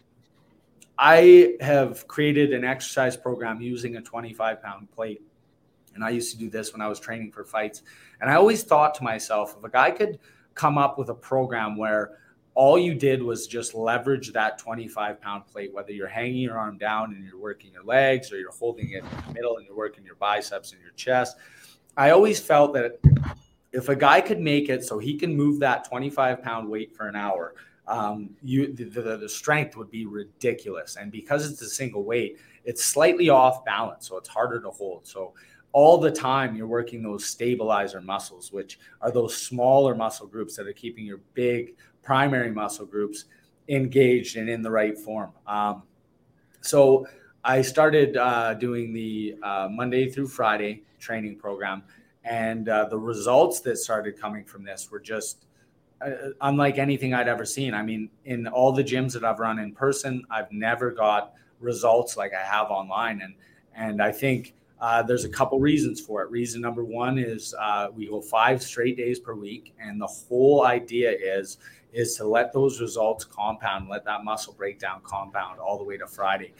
[0.99, 5.23] I have created an exercise program using a 25 pound plate.
[5.95, 7.83] And I used to do this when I was training for fights.
[8.21, 10.19] And I always thought to myself, if a guy could
[10.55, 12.19] come up with a program where
[12.55, 16.77] all you did was just leverage that 25 pound plate, whether you're hanging your arm
[16.77, 19.77] down and you're working your legs or you're holding it in the middle and you're
[19.77, 21.37] working your biceps and your chest.
[21.97, 22.99] I always felt that
[23.73, 27.09] if a guy could make it so he can move that 25 pound weight for
[27.09, 27.55] an hour,
[27.89, 30.97] um, you the, the, the strength would be ridiculous.
[30.97, 35.07] And because it's a single weight, it's slightly off balance, so it's harder to hold.
[35.07, 35.35] So
[35.73, 40.67] all the time you're working those stabilizer muscles, which are those smaller muscle groups that
[40.67, 43.25] are keeping your big primary muscle groups
[43.69, 45.33] engaged and in the right form.
[45.47, 45.83] Um,
[46.61, 47.07] so
[47.45, 51.83] I started uh, doing the uh, Monday through Friday training program,
[52.25, 55.47] and uh, the results that started coming from this were just
[56.01, 57.75] uh, unlike anything I'd ever seen.
[57.75, 62.17] I mean, in all the gyms that I've run in person, I've never got results
[62.17, 63.35] like I have online, and
[63.75, 64.55] and I think.
[64.83, 66.31] Uh, there's a couple reasons for it.
[66.31, 70.67] Reason number one is uh, we go five straight days per week, and the whole
[70.67, 71.59] idea is
[71.93, 76.07] is to let those results compound, let that muscle breakdown compound all the way to
[76.07, 76.53] Friday.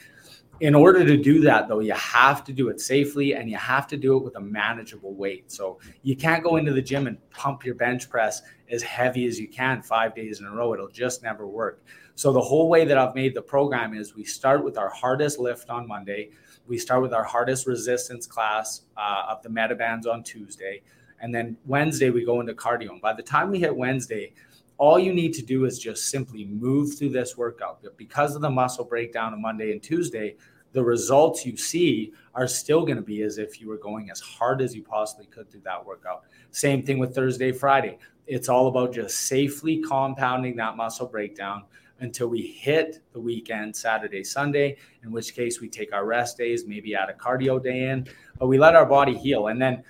[0.61, 3.87] In order to do that, though, you have to do it safely and you have
[3.87, 5.51] to do it with a manageable weight.
[5.51, 9.39] So you can't go into the gym and pump your bench press as heavy as
[9.39, 10.73] you can five days in a row.
[10.73, 11.83] It'll just never work.
[12.13, 15.39] So the whole way that I've made the program is we start with our hardest
[15.39, 16.29] lift on Monday.
[16.67, 20.81] We start with our hardest resistance class uh, of the MetaBands on Tuesday.
[21.19, 22.91] And then Wednesday, we go into cardio.
[22.91, 24.33] And by the time we hit Wednesday,
[24.77, 27.81] all you need to do is just simply move through this workout.
[27.81, 30.35] But because of the muscle breakdown on Monday and Tuesday,
[30.71, 34.19] the results you see are still going to be as if you were going as
[34.19, 36.23] hard as you possibly could through that workout.
[36.51, 37.99] Same thing with Thursday, Friday.
[38.25, 41.63] It's all about just safely compounding that muscle breakdown
[42.03, 46.65] until we hit the weekend, Saturday, Sunday, in which case we take our rest days,
[46.67, 49.47] maybe add a cardio day in, but we let our body heal.
[49.47, 49.83] And then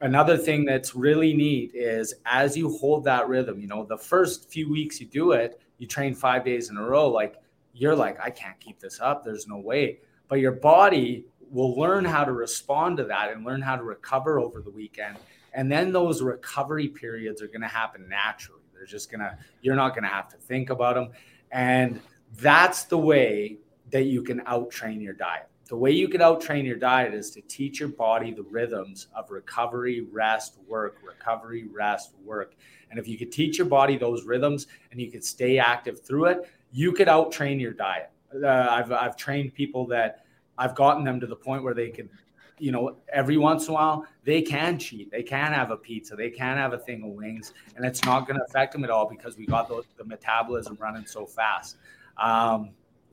[0.00, 4.48] another thing that's really neat is as you hold that rhythm, you know, the first
[4.48, 7.34] few weeks you do it, you train five days in a row, like
[7.74, 9.24] you're like, I can't keep this up.
[9.24, 9.98] There's no way.
[10.28, 14.38] But your body will learn how to respond to that and learn how to recover
[14.38, 15.16] over the weekend.
[15.52, 18.62] And then those recovery periods are going to happen naturally.
[18.74, 21.10] They're just going to, you're not going to have to think about them.
[21.52, 22.00] And
[22.38, 23.58] that's the way
[23.90, 27.12] that you can out train your diet the way you can out train your diet
[27.12, 32.54] is to teach your body the rhythms of recovery, rest, work, recovery, rest, work.
[32.90, 36.26] And if you could teach your body those rhythms and you could stay active through
[36.26, 38.10] it, you could out train your diet.
[38.32, 40.24] Uh, I've, I've trained people that
[40.56, 42.10] I've gotten them to the point where they could,
[42.58, 45.10] you know, every once in a while, they can cheat.
[45.10, 46.16] They can have a pizza.
[46.16, 48.90] They can have a thing of wings, and it's not going to affect them at
[48.90, 51.76] all because we got the, the metabolism running so fast.
[52.16, 52.70] Um,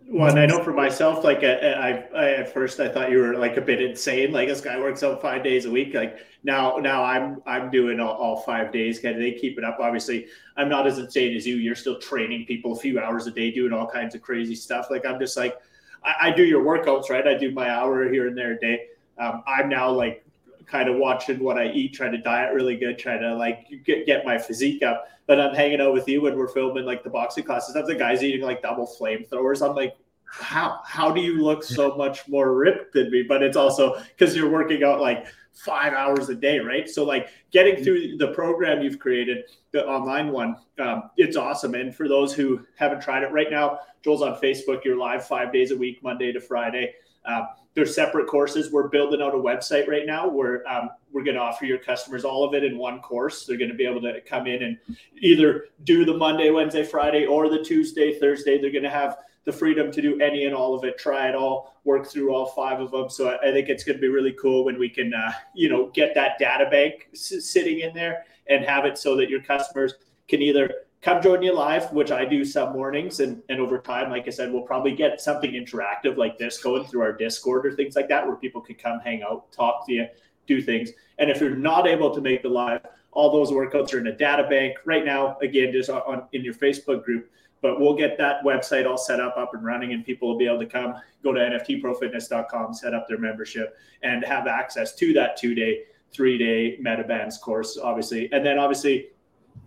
[0.08, 3.36] Well, and I know for myself, like I, I, at first I thought you were
[3.36, 4.32] like a bit insane.
[4.34, 5.94] Like this guy works out five days a week.
[5.94, 8.98] Like now, now I'm I'm doing all, all five days.
[8.98, 9.78] Of they keep it up.
[9.80, 10.28] Obviously,
[10.58, 11.56] I'm not as insane as you.
[11.56, 14.88] You're still training people a few hours a day, doing all kinds of crazy stuff.
[14.90, 15.56] Like I'm just like
[16.04, 17.26] I do your workouts, right?
[17.26, 18.88] I do my hour here and there a day.
[19.18, 20.26] Um, I'm now like
[20.66, 24.06] kind of watching what I eat, trying to diet really good, trying to like get,
[24.06, 25.08] get my physique up.
[25.28, 27.76] But I'm hanging out with you when we're filming like the boxing classes.
[27.76, 29.68] I'm the guys eating like double flamethrowers.
[29.68, 29.96] I'm like,
[30.26, 33.24] how how do you look so much more ripped than me?
[33.24, 36.90] But it's also because you're working out like five hours a day, right?
[36.90, 41.76] So like getting through the program you've created, the online one, um, it's awesome.
[41.76, 44.84] And for those who haven't tried it right now, Joel's on Facebook.
[44.84, 46.96] You're live five days a week, Monday to Friday.
[47.24, 48.72] Uh, they're separate courses.
[48.72, 52.24] We're building out a website right now where um, we're going to offer your customers
[52.24, 53.46] all of it in one course.
[53.46, 54.78] They're going to be able to come in and
[55.20, 58.62] either do the Monday, Wednesday, Friday, or the Tuesday, Thursday.
[58.62, 61.36] They're going to have the freedom to do any and all of it, try it
[61.36, 63.10] all, work through all five of them.
[63.10, 65.88] So I think it's going to be really cool when we can, uh, you know,
[65.88, 69.96] get that data bank s- sitting in there and have it so that your customers
[70.28, 70.72] can either
[71.04, 74.32] come join you live, which I do some mornings, and and over time, like I
[74.32, 78.10] said, we'll probably get something interactive like this going through our Discord or things like
[78.10, 80.08] that, where people can come hang out, talk to you,
[80.48, 80.92] do things.
[81.20, 82.82] And if you're not able to make the live,
[83.12, 85.38] all those workouts are in a data bank right now.
[85.42, 87.30] Again, just on in your Facebook group
[87.64, 90.46] but we'll get that website all set up, up and running, and people will be
[90.46, 95.38] able to come, go to nftprofitness.com, set up their membership, and have access to that
[95.38, 98.30] two day, three day MetaBands course, obviously.
[98.34, 99.12] And then obviously,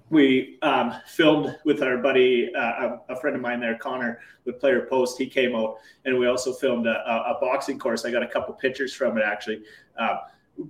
[0.09, 4.87] we um, filmed with our buddy, uh, a, friend of mine there, Connor, with Player
[4.87, 5.19] Post.
[5.19, 8.05] He came out, and we also filmed a, a boxing course.
[8.05, 9.63] I got a couple pictures from it actually.
[9.99, 10.19] Uh,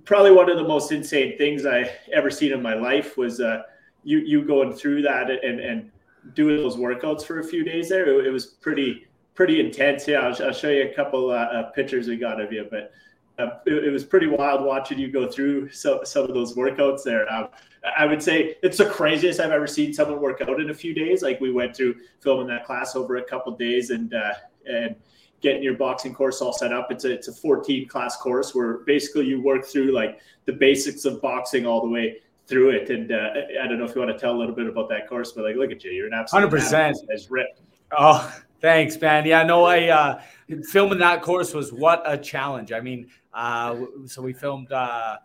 [0.05, 3.63] probably one of the most insane things I ever seen in my life was uh,
[4.03, 5.91] you you going through that and and
[6.33, 8.19] doing those workouts for a few days there.
[8.19, 10.07] It, it was pretty pretty intense.
[10.07, 12.91] Yeah, I'll, I'll show you a couple uh, uh, pictures we got of you, but
[13.39, 17.03] uh, it, it, was pretty wild watching you go through so, some of those workouts
[17.03, 17.31] there.
[17.31, 17.49] Um,
[17.97, 20.93] I would say it's the craziest I've ever seen someone work out in a few
[20.93, 21.21] days.
[21.21, 24.33] Like we went through filming that class over a couple days and uh,
[24.69, 24.95] and
[25.41, 26.91] getting your boxing course all set up.
[26.91, 31.05] It's a it's a 14 class course where basically you work through like the basics
[31.05, 32.17] of boxing all the way
[32.47, 32.89] through it.
[32.89, 33.29] And uh,
[33.61, 35.43] I don't know if you want to tell a little bit about that course, but
[35.43, 37.61] like, look at you, you're an absolute hundred percent as ripped.
[37.97, 39.25] Oh, thanks, man.
[39.25, 40.21] Yeah, no, I uh,
[40.69, 42.71] filming that course was what a challenge.
[42.71, 43.75] I mean, uh,
[44.05, 45.17] so we filmed uh,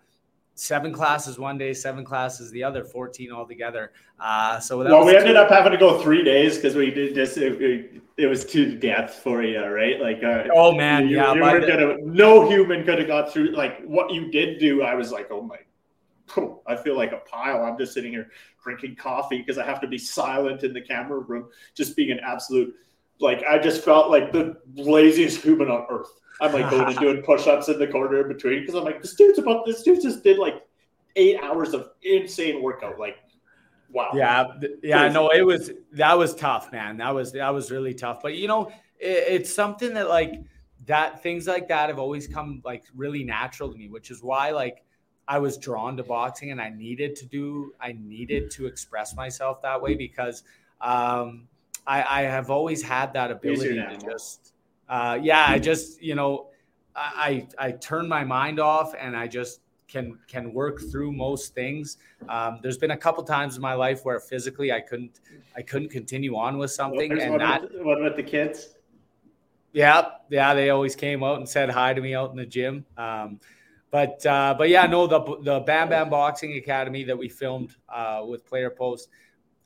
[0.55, 3.93] seven classes one day, seven classes the other, fourteen altogether.
[4.21, 7.37] Uh, so well, we ended up having to go three days because we did just
[7.37, 10.01] it, it, was too death for you, right?
[10.01, 13.53] Like, uh, oh man, you, yeah, you were gonna, no human could have got through.
[13.53, 15.59] Like what you did do, I was like, oh my
[16.67, 17.65] I feel like a pile.
[17.65, 18.31] I'm just sitting here
[18.63, 22.21] drinking coffee because I have to be silent in the camera room, just being an
[22.25, 22.75] absolute
[23.21, 26.21] like I just felt like the laziest human on earth.
[26.41, 29.15] I'm like going and doing push-ups in the corner in between because I'm like, this
[29.15, 30.67] dude's about this dude just did like
[31.17, 32.99] eight hours of insane workout.
[32.99, 33.17] Like,
[33.91, 34.11] wow.
[34.15, 34.47] Yeah,
[34.83, 35.09] yeah.
[35.09, 36.97] No, it was that was tough, man.
[36.97, 38.23] That was that was really tough.
[38.23, 38.69] But you know,
[38.99, 40.43] it, it's something that like
[40.87, 44.51] that things like that have always come like really natural to me, which is why
[44.51, 44.83] like
[45.29, 49.63] I was drawn to boxing and I needed to do, I needed to express myself
[49.63, 50.43] that way because
[50.81, 51.47] um,
[51.87, 54.52] I, I, have always had that ability to just,
[54.93, 56.49] uh, yeah, I just, you know,
[56.95, 61.97] I, I turn my mind off and I just can, can work through most things.
[62.29, 65.21] Um, there's been a couple times in my life where physically I couldn't,
[65.57, 67.11] I couldn't continue on with something.
[67.17, 68.75] Well, and that, with, what about the kids?
[69.73, 70.03] Yeah.
[70.29, 70.53] Yeah.
[70.53, 72.85] They always came out and said hi to me out in the gym.
[72.99, 73.41] Um,
[73.91, 78.23] but uh, but yeah, no, the the Bam Bam Boxing Academy that we filmed uh,
[78.27, 79.11] with Player Post,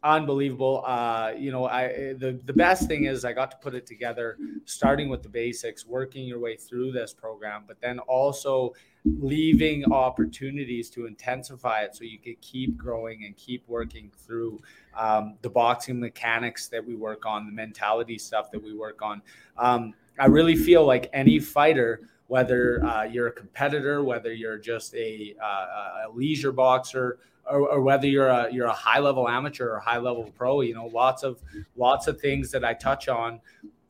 [0.07, 0.83] unbelievable.
[0.87, 4.39] Uh, you know, I the the best thing is I got to put it together,
[4.65, 8.73] starting with the basics, working your way through this program, but then also
[9.05, 14.61] leaving opportunities to intensify it so you could keep growing and keep working through
[14.97, 19.23] um, the boxing mechanics that we work on, the mentality stuff that we work on.
[19.59, 24.95] Um, I really feel like any fighter whether uh, you're a competitor, whether you're just
[24.95, 27.19] a, uh, a leisure boxer,
[27.51, 30.61] or, or, whether you're a you're a high level amateur or high level pro.
[30.61, 31.41] You know, lots of
[31.77, 33.41] lots of things that I touch on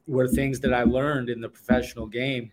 [0.06, 2.52] were things that I learned in the professional game,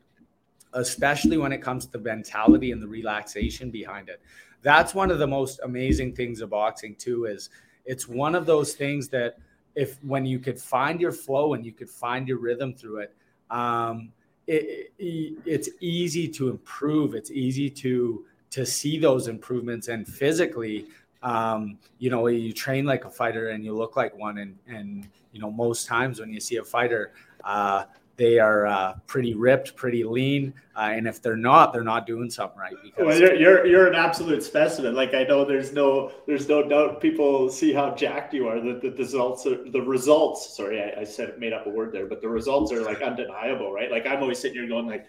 [0.73, 4.21] especially when it comes to the mentality and the relaxation behind it.
[4.61, 7.25] That's one of the most amazing things of boxing too.
[7.25, 7.49] Is
[7.85, 9.38] it's one of those things that
[9.75, 13.15] if when you could find your flow and you could find your rhythm through it.
[13.49, 14.11] Um,
[14.47, 17.15] it, it, it's easy to improve.
[17.15, 20.85] It's easy to to see those improvements and physically
[21.23, 25.07] um, you know you train like a fighter and you look like one and and
[25.31, 27.13] you know most times when you see a fighter
[27.43, 27.85] uh,
[28.15, 32.30] they are uh, pretty ripped, pretty lean, uh, and if they're not, they're not doing
[32.30, 32.75] something right.
[32.84, 34.93] Because well, you're, you're, you're an absolute specimen.
[34.93, 38.59] Like I know there's no there's no doubt people see how jacked you are.
[38.59, 40.55] The, the, the results are the results.
[40.55, 43.73] Sorry, I, I said made up a word there, but the results are like undeniable,
[43.73, 43.89] right?
[43.89, 45.07] Like I'm always sitting here going like.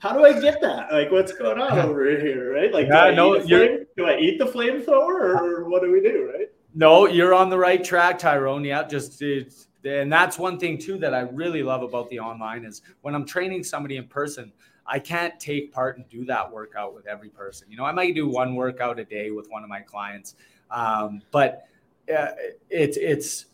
[0.00, 0.92] How do I get that?
[0.92, 2.72] Like, what's going on over here, right?
[2.72, 6.00] Like, yeah, do, I no, flame, do I eat the flamethrower, or what do we
[6.00, 6.48] do, right?
[6.74, 8.64] No, you're on the right track, Tyrone.
[8.64, 12.64] Yeah, just it's and that's one thing too that I really love about the online
[12.64, 14.52] is when I'm training somebody in person,
[14.86, 17.68] I can't take part and do that workout with every person.
[17.70, 20.34] You know, I might do one workout a day with one of my clients,
[20.70, 21.66] um, but
[22.14, 22.28] uh,
[22.70, 23.46] it's it's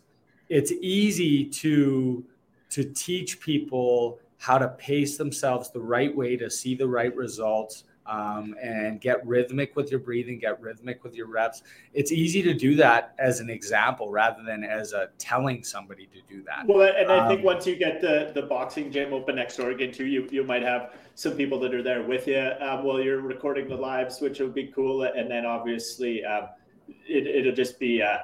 [0.48, 2.24] it's easy to
[2.70, 7.84] to teach people how to pace themselves the right way to see the right results
[8.04, 11.62] um, and get rhythmic with your breathing, get rhythmic with your reps.
[11.94, 16.20] It's easy to do that as an example rather than as a telling somebody to
[16.28, 16.66] do that.
[16.66, 19.70] Well, and I think um, once you get the the boxing gym open next door
[19.70, 23.00] again too, you you might have some people that are there with you um, while
[23.00, 25.04] you're recording the lives, which would be cool.
[25.04, 26.48] And then obviously, um,
[27.08, 28.18] it, it'll just be uh,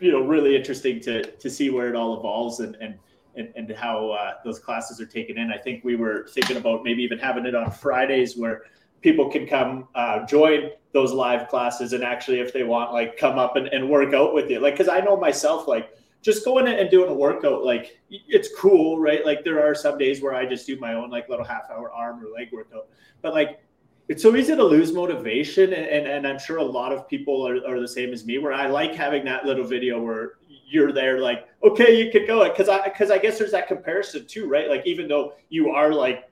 [0.00, 2.98] you know really interesting to to see where it all evolves and and
[3.36, 5.52] and, and how uh, those classes are taken in.
[5.52, 8.62] I think we were thinking about maybe even having it on Fridays where
[9.02, 13.38] people can come uh, join those live classes and actually if they want like come
[13.38, 14.60] up and, and work out with you.
[14.60, 15.90] Like because i know myself like
[16.22, 19.24] just going and doing a workout like it's cool right?
[19.24, 21.92] Like there are some days where i just do my own like little half hour
[21.92, 22.88] arm or leg workout.
[23.22, 23.60] But like
[24.08, 27.46] it's so easy to lose motivation and, and, and i'm sure a lot of people
[27.46, 30.34] are, are the same as me where i like having that little video where
[30.68, 33.68] you're there like okay you could go it because i because i guess there's that
[33.68, 36.28] comparison too right like even though you are like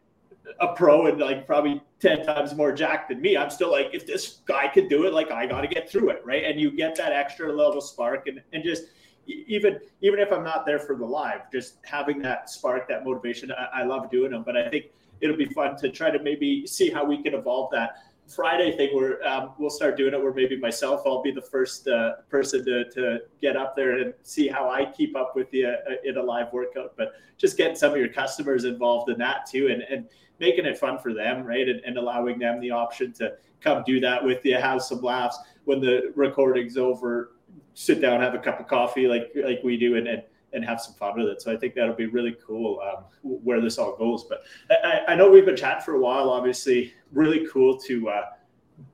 [0.60, 3.36] a pro and like probably 10 times more jacked than me.
[3.36, 6.10] I'm still like, if this guy could do it, like I got to get through
[6.10, 6.22] it.
[6.24, 6.44] Right.
[6.44, 8.84] And you get that extra level spark and, and just
[9.26, 13.50] even, even if I'm not there for the live, just having that spark, that motivation,
[13.52, 14.42] I, I love doing them.
[14.44, 14.86] But I think
[15.20, 17.96] it'll be fun to try to maybe see how we can evolve that
[18.28, 21.86] Friday thing where um, we'll start doing it where maybe myself, I'll be the first
[21.88, 25.68] uh, person to, to get up there and see how I keep up with you
[25.68, 29.46] uh, in a live workout, but just getting some of your customers involved in that
[29.46, 29.68] too.
[29.68, 30.08] And, and
[30.40, 31.68] making it fun for them, right?
[31.68, 35.38] And, and allowing them the option to come do that with you, have some laughs
[35.64, 37.32] when the recording's over,
[37.74, 40.22] sit down, have a cup of coffee like like we do, and and,
[40.54, 41.42] and have some fun with it.
[41.42, 44.24] So I think that'll be really cool um, where this all goes.
[44.24, 46.30] But I, I know we've been chatting for a while.
[46.30, 48.08] Obviously, really cool to.
[48.08, 48.24] Uh,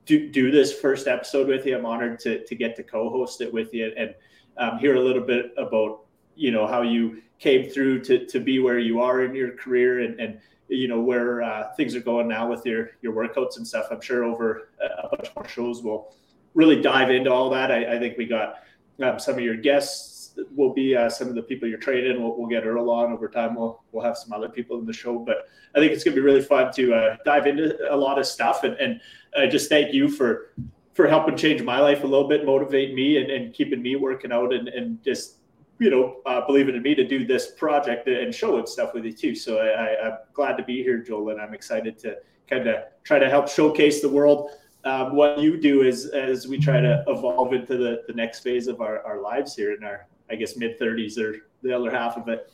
[0.05, 1.75] do, do this first episode with you.
[1.75, 4.13] I'm honored to, to get to co-host it with you and
[4.57, 6.05] um, hear a little bit about
[6.35, 10.01] you know how you came through to, to be where you are in your career
[10.01, 13.67] and, and you know where uh, things are going now with your your workouts and
[13.67, 13.87] stuff.
[13.91, 16.13] I'm sure over a bunch more shows we'll
[16.53, 17.71] really dive into all that.
[17.71, 18.55] I, I think we got
[19.01, 20.10] um, some of your guests
[20.55, 22.21] will be uh, some of the people you're training.
[22.21, 23.55] We'll, we'll, get Earl on over time.
[23.55, 26.21] We'll we'll have some other people in the show, but I think it's gonna be
[26.21, 28.63] really fun to uh, dive into a lot of stuff.
[28.63, 29.01] And and
[29.37, 30.53] I just thank you for
[30.93, 34.31] for helping change my life a little bit, motivate me, and, and keeping me working
[34.31, 35.37] out and and just
[35.81, 39.03] you know, uh, believing in me to do this project and show it stuff with
[39.03, 39.33] you too.
[39.33, 42.17] So I, am glad to be here, Joel, and I'm excited to
[42.47, 44.51] kind of try to help showcase the world
[44.83, 48.67] um, what you do as as we try to evolve into the, the next phase
[48.67, 52.17] of our, our lives here in our, I guess, mid 30s or the other half
[52.17, 52.51] of it.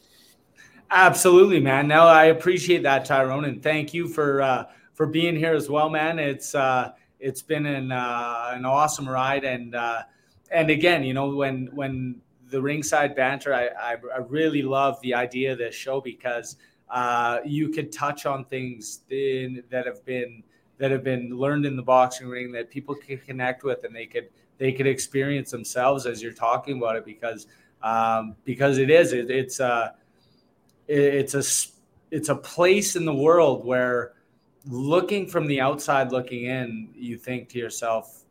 [0.89, 1.87] Absolutely, man.
[1.87, 5.89] Now I appreciate that, Tyrone, and thank you for uh, for being here as well,
[5.89, 6.17] man.
[6.17, 10.03] It's uh, it's been an uh, an awesome ride, and uh,
[10.49, 15.13] and again, you know, when when the ringside banter, I, I, I, really love the
[15.13, 16.55] idea of this show because
[16.89, 20.43] uh, you could touch on things in, that have been
[20.77, 24.05] that have been learned in the boxing ring that people can connect with and they
[24.05, 27.47] could they could experience themselves as you're talking about it because
[27.83, 29.95] um, because it is it, it's a
[30.87, 31.43] it's a
[32.11, 34.13] it's a place in the world where
[34.65, 38.23] looking from the outside looking in you think to yourself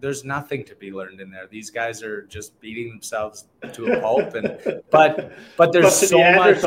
[0.00, 1.46] there's nothing to be learned in there.
[1.46, 6.62] These guys are just beating themselves to a pulp, and but but there's so much.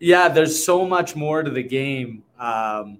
[0.00, 2.98] Yeah, there's so much more to the game um,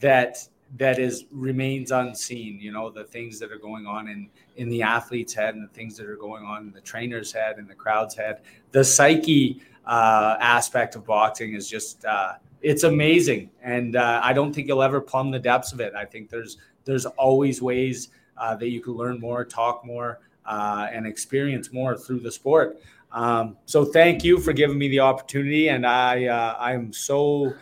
[0.00, 2.58] that that is remains unseen.
[2.60, 5.72] You know, the things that are going on in in the athlete's head, and the
[5.72, 8.40] things that are going on in the trainer's head, and the crowd's head.
[8.72, 12.04] The psyche uh, aspect of boxing is just.
[12.04, 15.94] Uh, it's amazing, and uh, I don't think you'll ever plumb the depths of it.
[15.94, 20.88] I think there's there's always ways uh, that you can learn more, talk more, uh,
[20.92, 22.80] and experience more through the sport.
[23.12, 27.54] Um, so thank you for giving me the opportunity, and I uh, I'm so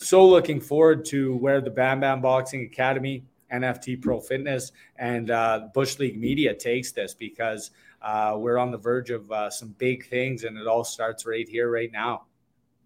[0.00, 3.22] so looking forward to where the Bam Bam Boxing Academy,
[3.52, 7.70] NFT Pro Fitness, and uh, Bush League Media takes this because
[8.00, 11.46] uh, we're on the verge of uh, some big things, and it all starts right
[11.46, 12.22] here, right now.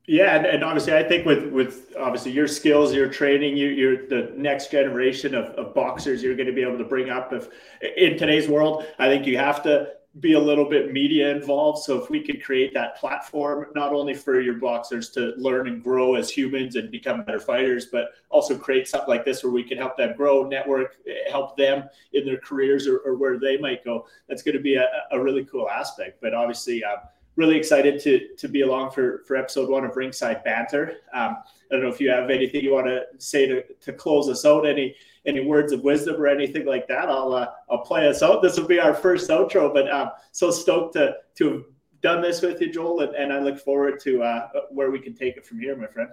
[0.07, 4.07] Yeah, and, and, obviously, I think with with obviously your skills, your training, you, you're
[4.07, 7.33] the next generation of, of boxers you're going to be able to bring up.
[7.33, 7.49] If
[7.97, 11.83] in today's world, I think you have to be a little bit media involved.
[11.83, 15.83] So if we could create that platform, not only for your boxers to learn and
[15.83, 19.65] grow as humans and become better fighters, but also create something like this where we
[19.65, 20.97] can help them grow, network,
[21.29, 24.07] help them in their careers or, or where they might go.
[24.29, 26.21] That's going to be a, a really cool aspect.
[26.21, 26.99] But obviously, um,
[27.37, 30.99] really excited to to be along for for episode one of Ringside Banter.
[31.13, 31.39] Um,
[31.71, 34.45] I don't know if you have anything you want to say to, to close us
[34.45, 34.67] out.
[34.67, 34.95] Any
[35.27, 37.09] any words of wisdom or anything like that?
[37.09, 38.43] I'll uh, I'll play us out.
[38.43, 41.65] This will be our first outro, but um, so stoked to to have
[42.01, 45.15] done this with you, Joel, and, and I look forward to uh, where we can
[45.15, 46.11] take it from here, my friend.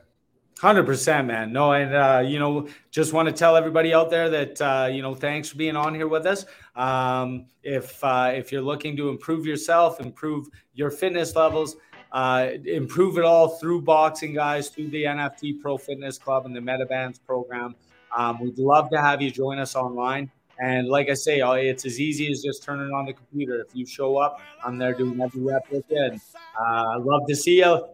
[0.59, 1.51] Hundred percent, man.
[1.51, 5.01] No, and uh, you know, just want to tell everybody out there that uh, you
[5.01, 6.45] know, thanks for being on here with us.
[6.75, 11.77] Um, if uh, if you're looking to improve yourself, improve your fitness levels,
[12.11, 16.59] uh, improve it all through boxing, guys, through the NFT Pro Fitness Club and the
[16.59, 17.73] MetaBands program,
[18.15, 20.29] um, we'd love to have you join us online.
[20.59, 23.61] And like I say, it's as easy as just turning on the computer.
[23.61, 25.97] If you show up, I'm there doing every rep with you.
[25.97, 26.21] And,
[26.59, 27.87] uh, love to see you.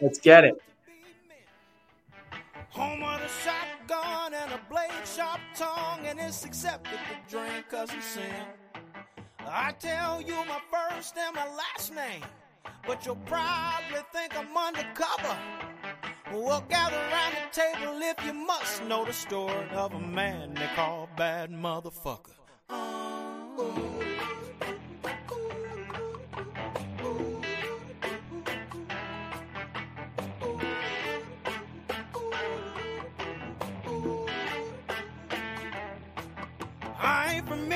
[0.00, 0.62] Let's get it.
[2.70, 7.88] Home of the shotgun and a blade sharp tongue, and it's accepted to drink cause
[7.96, 8.22] it's sin.
[9.46, 12.22] I tell you my first and my last name,
[12.86, 15.36] but you'll probably think I'm undercover.
[16.32, 20.68] We'll gather around the table if you must know the story of a man they
[20.74, 22.32] call Bad Motherfucker.
[22.70, 24.00] Oh.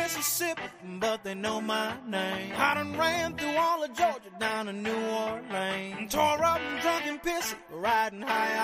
[0.09, 0.62] Mississippi,
[1.01, 2.52] but they know my name.
[2.56, 6.10] I done ran through all of Georgia down to New Orleans.
[6.10, 8.55] Tore up and drunk and pissy, riding high